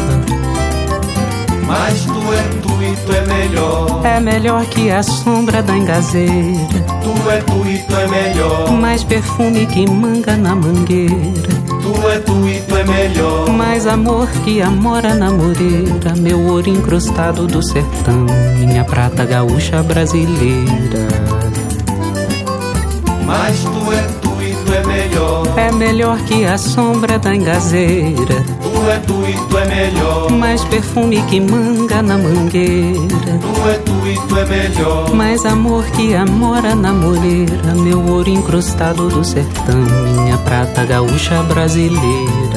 Mas 1.65 2.05
tu 2.05 2.33
é 2.33 2.43
tu 2.61 2.81
e 2.81 2.95
tu 3.05 3.11
é 3.11 3.25
melhor. 3.25 4.05
É 4.05 4.19
melhor 4.21 4.65
que 4.67 4.89
a 4.89 5.03
sombra 5.03 5.61
da 5.61 5.75
engazeira. 5.75 6.55
Tu 7.03 7.29
é 7.29 7.41
tu 7.41 7.67
e 7.67 7.77
tu 7.79 7.93
é 7.93 8.07
melhor. 8.07 8.71
Mais 8.71 9.03
perfume 9.03 9.65
que 9.65 9.85
manga 9.85 10.37
na 10.37 10.55
mangueira. 10.55 11.56
Tu 11.87 12.09
é 12.09 12.19
tu 12.19 12.49
e 12.49 12.59
tu 12.67 12.75
é 12.75 12.83
melhor. 12.83 13.49
Mais 13.49 13.87
amor 13.87 14.27
que 14.43 14.61
amora 14.61 15.15
na 15.15 15.31
moreira. 15.31 16.13
Meu 16.17 16.37
ouro 16.41 16.67
incrustado 16.67 17.47
do 17.47 17.63
sertão. 17.63 18.25
Minha 18.57 18.83
prata 18.83 19.23
gaúcha 19.23 19.81
brasileira. 19.83 21.07
Mas 23.25 23.59
tu 23.61 23.93
é 23.93 24.03
tu 24.21 24.41
e 24.41 24.53
tu 24.65 24.73
é 24.73 24.85
melhor. 24.85 25.57
É 25.57 25.71
melhor 25.71 26.17
que 26.25 26.43
a 26.43 26.57
sombra 26.57 27.17
da 27.17 27.33
engazeira. 27.33 28.43
Tu 28.87 28.91
é 28.91 28.99
tu 28.99 29.27
e 29.27 29.33
tu 29.49 29.57
é 29.57 29.65
melhor. 29.65 30.31
Mais 30.31 30.63
perfume 30.63 31.21
que 31.23 31.41
manga 31.41 32.01
na 32.01 32.17
mangueira. 32.17 33.37
Tu 33.41 33.69
é 33.69 33.73
tu 33.79 34.07
e 34.07 34.27
tu 34.29 34.37
é 34.37 34.45
melhor. 34.45 35.13
Mais 35.13 35.45
amor 35.45 35.83
que 35.87 36.15
amora 36.15 36.73
na 36.73 36.93
moreira. 36.93 37.75
Meu 37.75 38.01
ouro 38.07 38.29
incrustado 38.29 39.09
do 39.09 39.25
sertão. 39.25 39.81
Minha 40.15 40.37
prata 40.37 40.85
gaúcha 40.85 41.43
brasileira. 41.43 42.56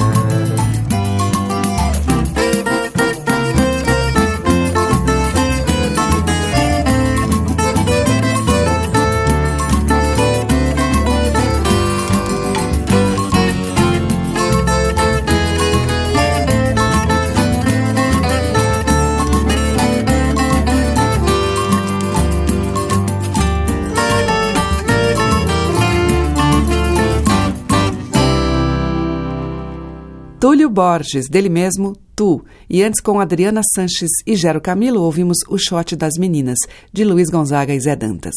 Borges, 30.71 31.29
dele 31.29 31.49
mesmo, 31.49 31.97
Tu. 32.17 32.43
E 32.69 32.83
antes, 32.83 33.01
com 33.01 33.21
Adriana 33.21 33.61
Sanches 33.75 34.11
e 34.27 34.37
Gero 34.37 34.61
Camilo, 34.61 35.03
ouvimos 35.03 35.39
O 35.49 35.59
Shot 35.59 35.97
das 35.97 36.15
Meninas, 36.19 36.59
de 36.93 37.05
Luiz 37.05 37.29
Gonzaga 37.29 37.75
e 37.75 37.81
Zé 37.81 37.97
Dantas. 37.97 38.35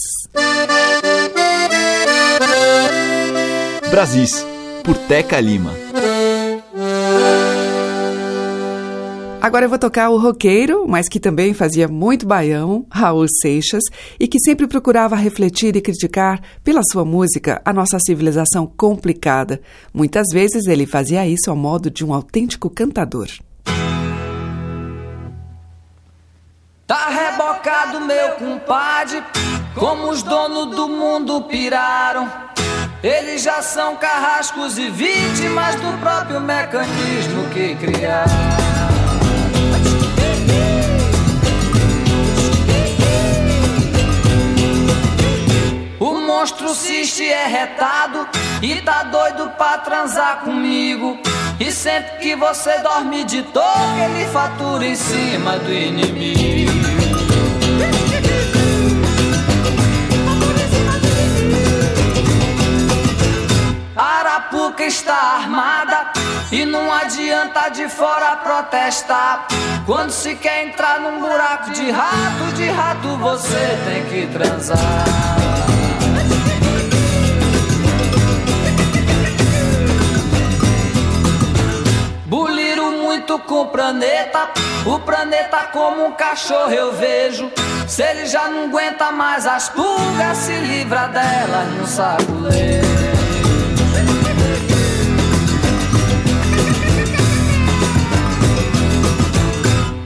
Brasis, 3.90 4.46
por 4.84 4.98
Teca 4.98 5.40
Lima. 5.40 5.72
Agora 9.44 9.66
eu 9.66 9.70
vou 9.70 9.78
tocar 9.78 10.08
o 10.10 10.18
roqueiro, 10.18 10.88
mas 10.88 11.10
que 11.10 11.20
também 11.20 11.54
fazia 11.54 11.86
muito 11.86 12.26
baião, 12.26 12.86
Raul 12.90 13.28
Seixas, 13.28 13.84
e 14.18 14.26
que 14.26 14.40
sempre 14.40 14.68
procurava 14.68 15.18
refletir 15.18 15.76
e 15.76 15.82
criticar, 15.82 16.40
pela 16.64 16.80
sua 16.94 17.04
música, 17.04 17.62
a 17.66 17.74
nossa 17.74 18.00
civilização 18.00 18.66
complicada. 18.66 19.60
Muitas 19.94 20.28
vezes 20.32 20.66
ele 20.66 20.86
fazia 20.86 21.28
isso 21.28 21.50
ao 21.50 21.58
modo 21.58 21.92
de 21.92 22.06
um 22.06 22.14
autêntico 22.14 22.70
cantador. 22.70 23.28
Tá 26.88 27.10
rebocado, 27.10 28.00
meu 28.00 28.30
compadre, 28.36 29.22
como 29.76 30.10
os 30.10 30.24
donos 30.24 30.74
do 30.74 30.88
mundo 30.88 31.42
piraram. 31.50 32.32
Eles 33.04 33.44
já 33.44 33.62
são 33.62 33.98
carrascos 33.98 34.78
e 34.78 34.90
vítimas 34.90 35.76
do 35.76 36.00
próprio 36.00 36.40
mecanismo 36.40 37.50
que 37.54 37.76
criaram. 37.76 38.83
Monstro 46.44 46.76
ciste 46.76 47.24
é 47.24 47.48
retado 47.48 48.28
e 48.62 48.82
tá 48.82 49.04
doido 49.04 49.50
pra 49.58 49.78
transar 49.78 50.42
comigo. 50.42 51.18
E 51.58 51.72
sempre 51.72 52.18
que 52.18 52.36
você 52.36 52.80
dorme 52.80 53.24
de 53.24 53.44
toque, 53.44 54.02
ele 54.02 54.26
fatura 54.28 54.86
em 54.86 54.94
cima 54.94 55.58
do 55.60 55.72
inimigo. 55.72 56.70
Arapuca 63.96 64.84
está 64.84 65.16
armada 65.16 66.12
e 66.52 66.66
não 66.66 66.92
adianta 66.92 67.70
de 67.70 67.88
fora 67.88 68.36
protestar. 68.36 69.48
Quando 69.86 70.12
se 70.12 70.36
quer 70.36 70.68
entrar 70.68 71.00
num 71.00 71.22
buraco 71.22 71.72
de 71.72 71.90
rato, 71.90 72.54
de 72.54 72.68
rato 72.68 73.16
você 73.18 73.80
tem 73.86 74.06
que 74.08 74.28
transar. 74.34 75.53
Buliro 82.34 82.90
muito 82.94 83.38
com 83.38 83.62
o 83.62 83.68
planeta, 83.68 84.50
o 84.88 84.98
planeta 84.98 85.70
como 85.72 86.04
um 86.08 86.14
cachorro 86.14 86.72
eu 86.72 86.92
vejo. 86.92 87.52
Se 87.88 88.02
ele 88.02 88.26
já 88.26 88.48
não 88.48 88.64
aguenta 88.64 89.12
mais 89.12 89.46
as 89.46 89.70
pulgas, 89.70 90.38
se 90.38 90.52
livra 90.54 91.10
delas 91.10 91.68
no 91.78 91.86
saculejo. 91.86 92.88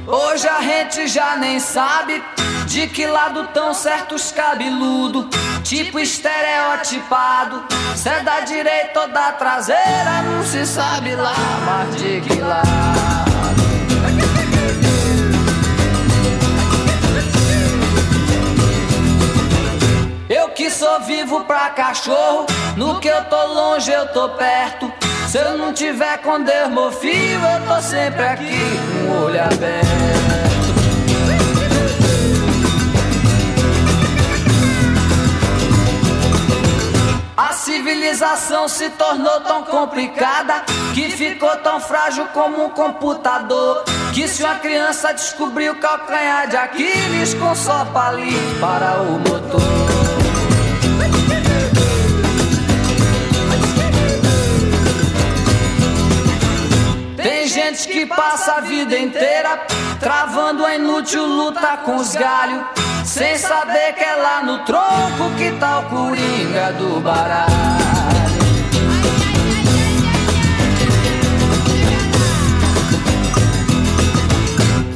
Hoje 0.06 0.50
a 0.50 0.62
gente 0.62 1.08
já 1.08 1.38
nem 1.38 1.62
sabe 1.62 2.22
de 2.68 2.86
que 2.86 3.08
lado 3.08 3.48
tão 3.54 3.74
certos 3.74 4.30
cabeludo, 4.30 5.30
tipo 5.64 5.98
estereotipado. 5.98 7.64
Se 7.96 8.10
é 8.10 8.22
da 8.22 8.42
direita 8.42 9.02
ou 9.02 9.08
da 9.08 9.32
traseira, 9.32 10.22
não 10.24 10.44
se 10.44 10.66
sabe 10.66 11.16
lá, 11.16 11.34
mas 11.66 11.96
de 11.96 12.22
que 12.22 12.42
lado. 12.42 12.68
Eu 20.30 20.50
que 20.50 20.70
sou 20.70 21.00
vivo 21.02 21.46
pra 21.46 21.70
cachorro, 21.70 22.46
no 22.76 23.00
que 23.00 23.08
eu 23.08 23.24
tô 23.26 23.46
longe 23.46 23.90
eu 23.90 24.08
tô 24.10 24.28
perto. 24.30 24.92
Se 25.30 25.38
eu 25.38 25.58
não 25.58 25.74
tiver 25.74 26.18
com 26.18 26.42
dermofio, 26.42 27.40
eu 27.40 27.66
tô 27.66 27.82
sempre 27.82 28.24
aqui 28.24 28.60
com 29.06 29.12
o 29.12 29.26
olho 29.26 29.42
aberto. 29.42 30.07
Civilização 37.88 38.68
se 38.68 38.90
tornou 38.90 39.40
tão 39.42 39.64
complicada 39.64 40.66
que 40.94 41.10
ficou 41.10 41.56
tão 41.58 41.80
frágil 41.80 42.26
como 42.34 42.66
um 42.66 42.70
computador. 42.70 43.86
Que 44.14 44.28
se 44.28 44.44
uma 44.44 44.56
criança 44.56 45.14
descobriu 45.14 45.72
o 45.72 45.76
calcanhar 45.78 46.50
de 46.50 46.58
Aquiles 46.58 47.34
com 47.36 47.56
só 47.56 47.86
palito 47.86 48.60
para 48.60 49.02
o 49.02 49.20
motor. 49.20 49.67
Tem 57.18 57.48
gente 57.48 57.88
que 57.88 58.06
passa 58.06 58.54
a 58.54 58.62
vida 58.62 58.98
inteira 58.98 59.66
travando 60.00 60.64
a 60.64 60.76
inútil 60.76 61.26
luta 61.26 61.78
com 61.78 61.96
os 61.96 62.14
galhos, 62.16 62.64
sem 63.06 63.38
saber 63.38 63.94
que 63.94 64.04
é 64.04 64.16
lá 64.16 64.44
no 64.44 64.60
tronco 64.60 65.36
que 65.36 65.52
tá 65.60 65.80
o 65.80 65.84
coringa 65.90 66.74
do 66.74 67.00
baralho. 67.00 67.48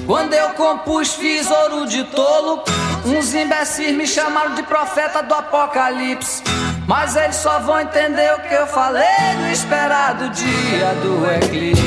Quando 0.05 0.33
eu 0.33 0.49
compus, 0.51 1.15
fiz 1.15 1.49
ouro 1.49 1.87
de 1.87 2.03
tolo. 2.03 2.63
Uns 3.05 3.33
imbecis 3.33 3.95
me 3.95 4.05
chamaram 4.05 4.53
de 4.53 4.61
profeta 4.63 5.23
do 5.23 5.33
apocalipse. 5.33 6.43
Mas 6.91 7.15
eles 7.15 7.37
só 7.37 7.57
vão 7.59 7.79
entender 7.79 8.33
o 8.33 8.39
que 8.41 8.53
eu 8.53 8.67
falei 8.67 9.05
no 9.39 9.49
esperado 9.49 10.29
dia 10.31 10.93
do 11.01 11.25
eclipse. 11.31 11.81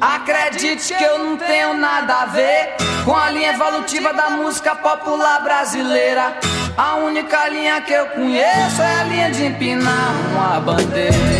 Acredite 0.00 0.94
que 0.94 1.04
eu 1.04 1.20
não 1.20 1.36
tenho 1.36 1.74
nada 1.74 2.22
a 2.22 2.26
ver 2.26 2.74
com 3.04 3.14
a 3.14 3.30
linha 3.30 3.50
evolutiva 3.50 4.12
da 4.12 4.30
música 4.30 4.74
popular 4.74 5.44
brasileira. 5.44 6.36
A 6.76 6.96
única 6.96 7.48
linha 7.50 7.80
que 7.82 7.92
eu 7.92 8.06
conheço 8.06 8.82
é 8.82 9.00
a 9.00 9.04
linha 9.04 9.30
de 9.30 9.44
empinar 9.46 10.12
uma 10.32 10.58
bandeira. 10.58 11.33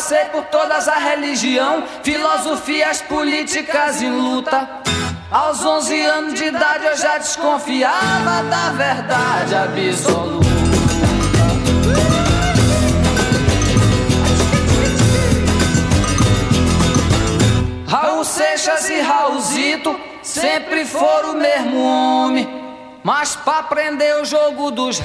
Passei 0.00 0.24
por 0.26 0.44
todas 0.44 0.88
as 0.88 1.02
religiões, 1.02 1.84
filosofias 2.02 3.02
políticas 3.02 4.00
em 4.00 4.10
luta. 4.10 4.66
Aos 5.30 5.62
11 5.62 6.00
anos 6.00 6.34
de 6.34 6.44
idade 6.46 6.86
eu 6.86 6.96
já 6.96 7.18
desconfiava 7.18 8.42
da 8.44 8.70
verdade 8.70 9.54
absoluta. 9.54 10.48
Raul 17.86 18.24
Seixas 18.24 18.88
e 18.88 19.00
Raulzito 19.02 20.00
sempre 20.22 20.86
foram 20.86 21.32
o 21.32 21.36
mesmo 21.36 21.78
homem. 21.78 22.48
Mas 23.02 23.36
pra 23.36 23.58
aprender 23.58 24.16
o 24.20 24.24
jogo 24.24 24.70
dos 24.70 24.98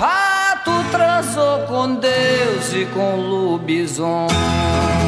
ratos, 0.66 0.92
transou 0.92 1.60
com 1.68 1.96
Deus 1.96 2.74
e 2.74 2.86
com 2.86 3.16
lobisomem. 3.16 5.05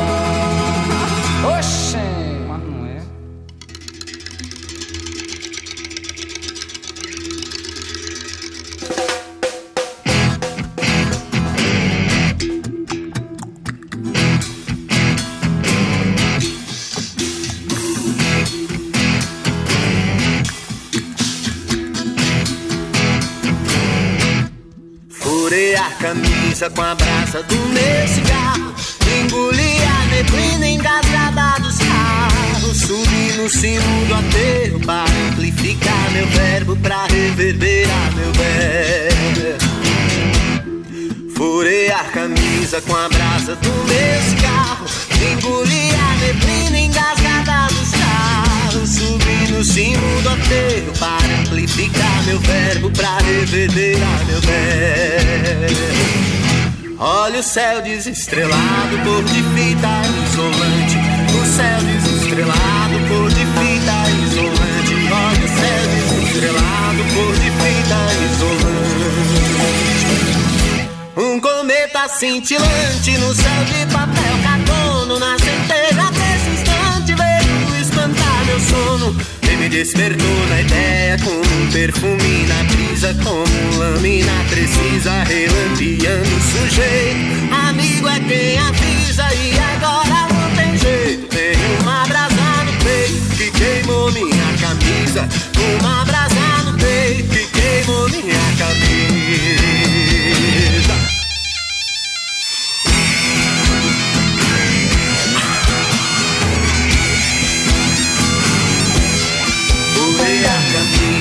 Camisa 26.58 26.70
com 26.72 26.82
a 26.82 26.96
brasa 26.96 27.44
do 27.44 27.56
meu 27.56 28.08
cigarro 28.08 28.74
Engoli 29.20 29.78
a 29.84 30.06
neblina 30.08 30.68
engasgada 30.68 31.62
dos 31.62 31.78
carros 31.78 32.82
Subi 32.82 33.34
no 33.38 33.48
cimo 33.48 34.06
do 34.08 34.16
aterro 34.16 34.80
para 34.80 35.08
amplificar 35.30 36.12
meu 36.14 36.26
verbo 36.28 36.76
Pra 36.78 37.06
reverberar 37.06 38.12
meu 38.16 38.34
verbo. 38.34 39.58
Furei 41.36 41.92
a 41.92 42.04
camisa 42.06 42.82
com 42.82 42.96
a 42.96 43.08
brasa 43.08 43.56
do 43.56 43.70
meu 43.70 44.24
cigarro 44.28 44.88
Engoli 45.32 45.92
a 45.92 46.16
neblina 46.26 46.80
engasgada 46.80 47.68
dos 47.68 47.92
carros 47.92 48.90
Subi 48.90 49.52
no 49.52 49.64
cimo 49.64 50.22
do 50.24 50.30
aterro 50.30 50.92
para 51.00 51.36
amplificar 51.42 52.24
meu 52.26 52.40
verbo 52.40 52.90
Pra 52.92 53.20
reverberar 53.20 54.26
meu 54.26 54.42
verbo 54.42 56.47
Olha 57.00 57.42
o 57.42 57.44
céu 57.44 57.80
desestrelado, 57.84 58.98
cor 59.04 59.24
de 59.24 59.44
fita 59.54 60.02
isolante. 60.26 60.98
O 61.30 61.46
céu 61.46 61.80
desestrelado, 61.84 63.00
cor 63.08 63.30
de 63.30 63.46
fita 63.46 64.10
isolante. 64.26 64.96
Olha 65.14 65.46
o 65.46 65.50
céu 65.60 65.84
desestrelado, 65.94 66.98
cor 67.14 67.34
de 67.36 67.52
fita 67.52 68.02
isolante. 68.34 69.38
Um 71.18 71.40
cometa 71.40 72.08
cintilante 72.08 73.12
no 73.20 73.32
céu 73.34 73.64
de 73.66 73.86
papel 73.94 74.38
carbono 74.44 75.20
Na 75.20 75.38
centelha 75.38 76.12
desse 76.12 76.50
instante 76.50 77.14
veio 77.14 77.82
espantar 77.82 78.46
meu 78.46 78.60
sono 78.60 79.16
despertou 79.70 80.48
na 80.50 80.62
ideia 80.62 81.18
como 81.24 81.40
um 81.40 81.72
perfume 81.72 82.46
na 82.48 82.64
brisa, 82.64 83.14
como 83.24 83.78
lâmina 83.78 84.32
precisa, 84.50 85.24
relampeando 85.24 86.30
o 86.36 86.42
sujeito. 86.42 87.54
Amigo 87.68 88.08
é 88.08 88.20
quem 88.22 88.58
avisa 88.58 89.28
e 89.36 89.60
agora 89.60 90.28
não 90.32 90.56
tem 90.56 90.78
jeito. 90.78 91.28
Tem 91.28 91.56
uma 91.82 92.06
brasa 92.06 92.64
no 92.66 92.72
peito 92.84 93.36
que 93.36 93.52
queimou 93.52 94.12
minha 94.12 94.54
camisa. 94.60 95.28
Uma 95.80 96.06
brasa 96.06 96.64
no 96.66 96.78
peito 96.78 97.30
que 97.30 97.48
queimou 97.48 98.10
minha 98.10 98.40
camisa. 98.58 99.67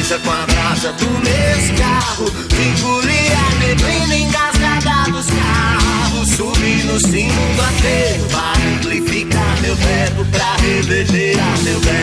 Camisa 0.07 0.19
com 0.21 0.31
a 0.31 0.47
brasa 0.47 0.93
do 0.93 1.11
meu 1.11 1.61
cigarro 1.61 2.27
Engoli 2.53 3.27
a 3.33 3.51
neblina 3.59 4.17
engasgada 4.17 5.11
dos 5.11 5.27
carros 5.27 6.29
Subi 6.29 6.85
no 6.85 7.01
cimo 7.01 7.55
do 7.57 7.63
aterro 7.63 8.29
para 8.31 8.69
amplificar 8.69 9.61
meu 9.63 9.75
verbo 9.75 10.25
Pra 10.27 10.57
reverdear 10.57 11.59
meu 11.63 11.81
belo. 11.81 11.97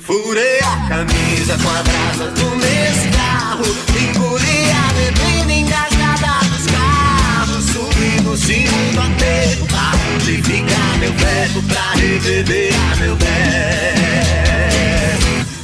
Furei 0.00 0.58
a 0.58 0.88
camisa 0.88 1.56
com 1.58 1.70
a 1.70 1.82
brasa 1.82 2.30
do 2.32 2.50
meu 2.56 2.94
cigarro, 3.00 3.64
engoli 4.00 4.70
a 4.72 4.92
neblina 4.94 5.52
engasgada 5.52 6.44
dos 6.48 6.66
carros, 6.66 7.64
subi 7.66 8.20
no 8.22 8.36
cimo 8.36 8.92
do 8.92 9.00
aterro 9.00 9.66
pra 9.66 9.92
amplificar 10.16 10.98
meu 10.98 11.12
verbo, 11.12 11.62
pra 11.62 11.92
reverdear 11.94 12.96
meu 12.98 13.14
belo. 13.16 14.49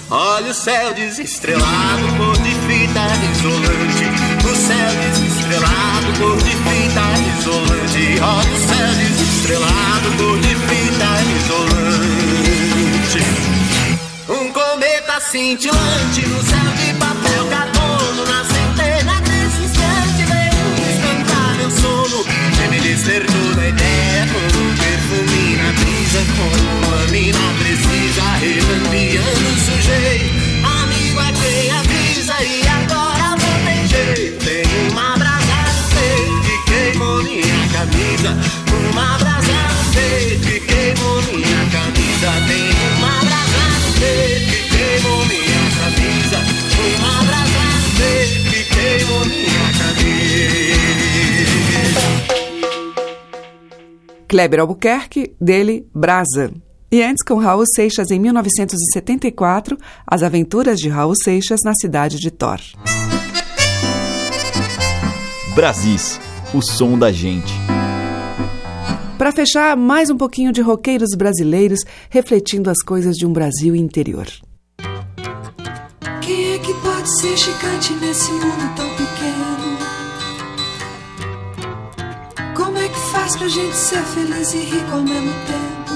Olha 0.08 0.52
o 0.52 0.54
céu 0.54 0.94
desestrelado, 0.94 2.06
cor 2.16 2.38
de 2.38 2.50
fita 2.50 3.08
isolante. 3.32 4.06
O 4.44 4.54
céu 4.54 4.94
desestrelado, 5.02 6.12
cor 6.20 6.36
de 6.36 6.50
fita 6.50 7.02
isolante. 7.36 8.20
Olha 8.22 8.52
o 8.52 8.58
céu 8.68 8.94
desestrelado, 8.94 10.12
cor 10.16 10.38
de 10.38 10.54
fita 10.54 11.10
isolante. 11.42 13.18
Um 14.28 14.52
cometa 14.52 15.20
cintilante 15.20 16.26
no 16.28 16.40
céu 16.44 16.70
de 16.78 16.94
papel 16.94 17.46
carbono. 17.50 18.24
Na 18.26 18.44
centena 18.44 19.20
desse 19.22 19.60
instante 19.60 20.22
veio 20.22 20.70
espantar 20.88 21.56
meu 21.56 21.70
sono. 21.72 22.24
E 22.64 22.68
me 22.68 22.78
despertou 22.78 23.54
da 23.56 23.66
ideia 23.66 24.28
como 24.32 24.70
um 24.70 24.74
perfume 24.76 25.56
na 25.56 25.72
brisa, 25.72 26.22
como 26.36 26.94
lâmina 26.94 27.40
precisa, 27.58 28.22
relampeando 28.38 29.35
Kleber 54.28 54.60
Albuquerque, 54.60 55.34
dele 55.40 55.86
Brasa. 55.94 56.52
E 56.90 57.02
antes, 57.02 57.24
com 57.24 57.34
Raul 57.34 57.64
Seixas, 57.74 58.10
em 58.10 58.20
1974, 58.20 59.76
As 60.06 60.22
Aventuras 60.22 60.78
de 60.78 60.88
Raul 60.88 61.14
Seixas 61.16 61.60
na 61.64 61.72
cidade 61.74 62.18
de 62.18 62.30
Thor. 62.30 62.60
Brasis, 65.54 66.20
o 66.54 66.62
som 66.62 66.98
da 66.98 67.10
gente. 67.10 67.52
Para 69.18 69.32
fechar, 69.32 69.76
mais 69.76 70.10
um 70.10 70.16
pouquinho 70.16 70.52
de 70.52 70.60
roqueiros 70.60 71.10
brasileiros 71.16 71.80
refletindo 72.10 72.70
as 72.70 72.82
coisas 72.84 73.16
de 73.16 73.26
um 73.26 73.32
Brasil 73.32 73.74
interior. 73.74 74.26
Quem 76.20 76.54
é 76.54 76.58
que 76.58 76.74
pode 76.74 77.20
ser 77.20 77.36
gigante 77.36 77.94
nesse 77.94 78.30
mundo 78.30 78.76
tão 78.76 78.85
faz 83.26 83.36
pra 83.38 83.48
gente 83.48 83.74
ser 83.74 84.02
feliz 84.04 84.54
e 84.54 84.58
rico 84.58 84.92
ao 84.92 85.02
mesmo 85.02 85.32
tempo? 85.46 85.92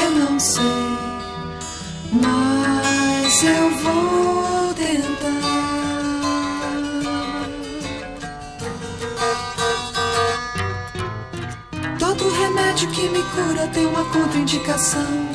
Eu 0.00 0.10
não 0.12 0.38
sei, 0.38 0.62
mas 2.12 3.42
eu 3.42 3.70
vou 3.82 4.74
tentar. 4.74 5.28
Todo 11.98 12.30
remédio 12.30 12.88
que 12.90 13.08
me 13.08 13.22
cura 13.24 13.66
tem 13.72 13.86
uma 13.86 14.04
contraindicação. 14.04 15.28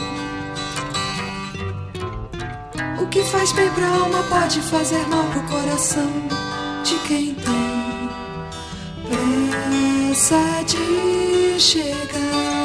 O 3.02 3.08
que 3.08 3.22
faz 3.26 3.52
bem 3.52 3.70
pra 3.72 3.88
alma 3.88 4.24
pode 4.30 4.62
fazer 4.62 5.06
mal 5.10 5.26
pro 5.26 5.44
coração 5.44 6.10
de 6.86 6.96
quem 7.00 7.36
tem 7.36 7.84
pressa 10.14 10.64
de 10.68 11.60
chegar. 11.60 12.63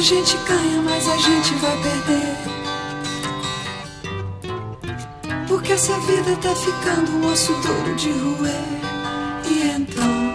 A 0.00 0.02
gente 0.02 0.34
ganha, 0.48 0.80
mais 0.80 1.06
a 1.06 1.16
gente 1.18 1.54
vai 1.56 1.76
perder. 1.82 2.34
Porque 5.46 5.72
essa 5.72 5.92
vida 6.00 6.34
tá 6.36 6.54
ficando 6.56 7.12
um 7.18 7.30
osso 7.30 7.52
duro 7.52 7.94
de 7.96 8.10
roer. 8.10 8.64
E 9.44 9.62
então, 9.76 10.34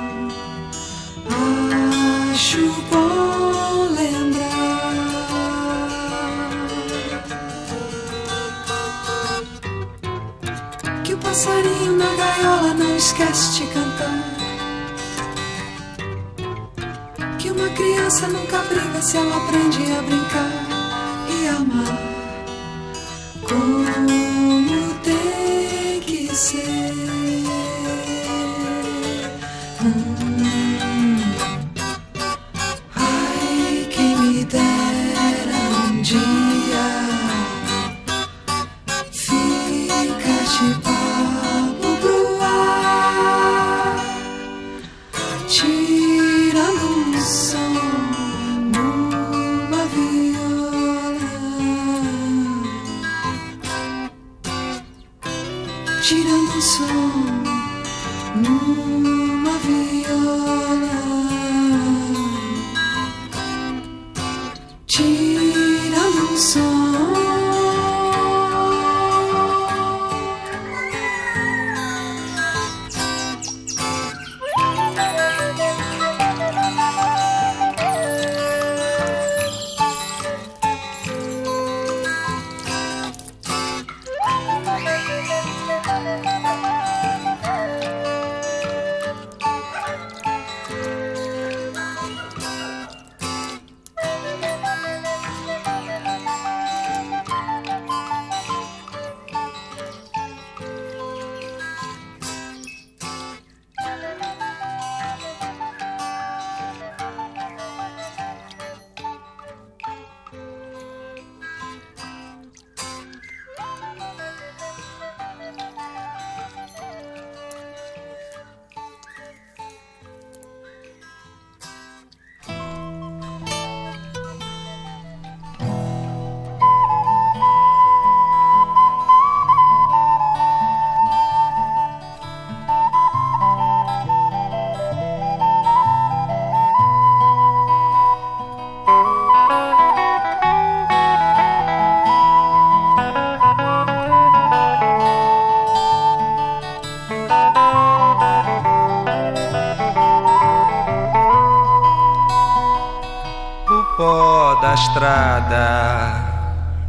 acho 2.32 2.72
bom 2.92 3.88
lembrar 3.90 4.46
que 11.04 11.14
o 11.16 11.18
passarinho 11.18 11.98
na 11.98 12.16
gaiola 12.16 12.76
não 12.76 12.96
esquece 12.96 13.54
de 13.54 13.66
cantar. 13.74 14.24
Que 17.40 17.50
uma 17.50 17.70
criança 17.70 18.28
nunca 18.28 18.60
se 19.06 19.18
ela 19.18 19.38
aprende 19.38 19.84
a 19.92 20.02
brincar 20.02 20.65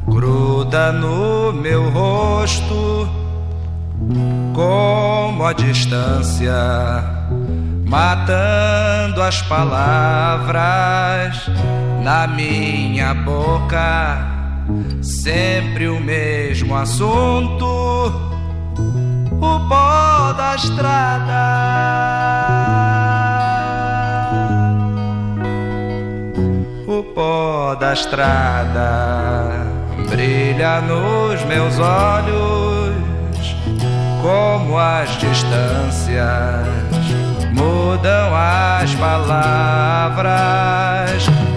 gruda 0.06 0.92
no 0.92 1.52
meu 1.52 1.90
rosto, 1.90 3.08
como 4.54 5.44
a 5.44 5.52
distância, 5.52 6.54
matando 7.84 9.22
as 9.22 9.42
palavras 9.42 10.56
na 12.02 12.26
minha 12.26 13.14
boca. 13.14 14.34
Sempre 15.02 15.88
o 15.88 16.00
mesmo 16.00 16.74
assunto, 16.76 17.64
o 19.40 19.68
pó 19.68 20.32
da 20.32 20.56
estrada. 20.56 21.75
Pó 27.66 27.74
da 27.74 27.92
estrada 27.94 29.66
brilha 30.08 30.80
nos 30.82 31.42
meus 31.46 31.76
olhos, 31.80 32.94
como 34.22 34.78
as 34.78 35.10
distâncias 35.18 36.68
mudam 37.52 38.32
as 38.32 38.94
palavras 38.94 40.26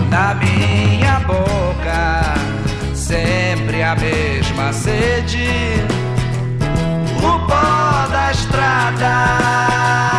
na 0.09 0.33
minha 0.33 1.19
boca, 1.27 2.33
sempre 2.95 3.83
a 3.83 3.95
mesma 3.95 4.73
sede. 4.73 5.85
O 7.19 7.39
pó 7.45 8.07
da 8.11 8.31
estrada. 8.31 10.18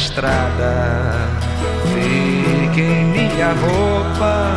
estrada 0.00 1.28
fica 1.92 2.80
em 2.80 3.04
minha 3.04 3.52
roupa 3.52 4.56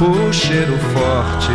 o 0.00 0.32
cheiro 0.32 0.78
forte 0.92 1.52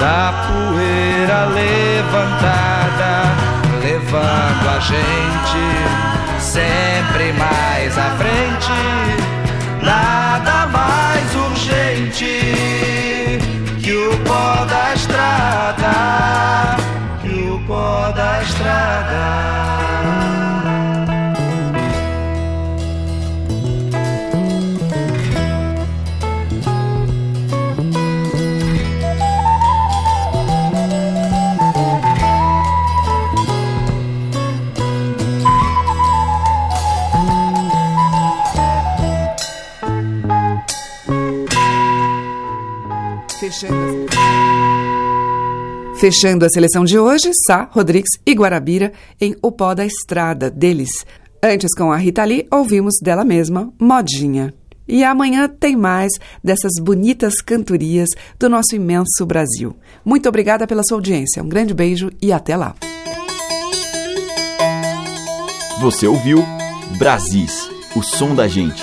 da 0.00 0.32
poeira 0.48 1.44
levantada, 1.44 3.28
levando 3.82 4.68
a 4.68 4.80
gente 4.80 5.62
sempre 6.40 7.32
mais 7.34 7.96
à 7.98 8.10
frente. 8.16 8.72
Nada 9.82 10.66
mais 10.68 11.34
urgente 11.34 12.40
que 13.82 13.92
o 13.92 14.16
pó 14.24 14.64
da 14.64 14.94
estrada, 14.94 16.76
que 17.22 17.28
o 17.28 17.60
pó 17.66 18.10
da 18.16 18.40
estrada. 18.42 19.79
Fechando 46.00 46.46
a 46.46 46.48
seleção 46.48 46.82
de 46.82 46.98
hoje, 46.98 47.30
Sá, 47.46 47.68
Rodrigues 47.70 48.18
e 48.24 48.32
Guarabira 48.32 48.90
em 49.20 49.36
O 49.42 49.52
Pó 49.52 49.74
da 49.74 49.84
Estrada 49.84 50.50
deles. 50.50 50.88
Antes, 51.42 51.74
com 51.76 51.92
a 51.92 51.96
Rita 51.98 52.24
Lee, 52.24 52.46
ouvimos 52.50 52.94
dela 53.02 53.22
mesma, 53.22 53.70
Modinha. 53.78 54.54
E 54.88 55.04
amanhã 55.04 55.46
tem 55.46 55.76
mais 55.76 56.10
dessas 56.42 56.72
bonitas 56.80 57.42
cantorias 57.42 58.08
do 58.38 58.48
nosso 58.48 58.74
imenso 58.74 59.26
Brasil. 59.26 59.76
Muito 60.02 60.26
obrigada 60.26 60.66
pela 60.66 60.82
sua 60.82 60.96
audiência. 60.96 61.42
Um 61.42 61.48
grande 61.50 61.74
beijo 61.74 62.10
e 62.22 62.32
até 62.32 62.56
lá. 62.56 62.74
Você 65.82 66.06
ouviu 66.06 66.42
Brasis, 66.96 67.68
o 67.94 68.02
som 68.02 68.34
da 68.34 68.48
gente, 68.48 68.82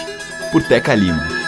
por 0.51 0.61
Teca 0.61 0.93
Lima. 0.93 1.46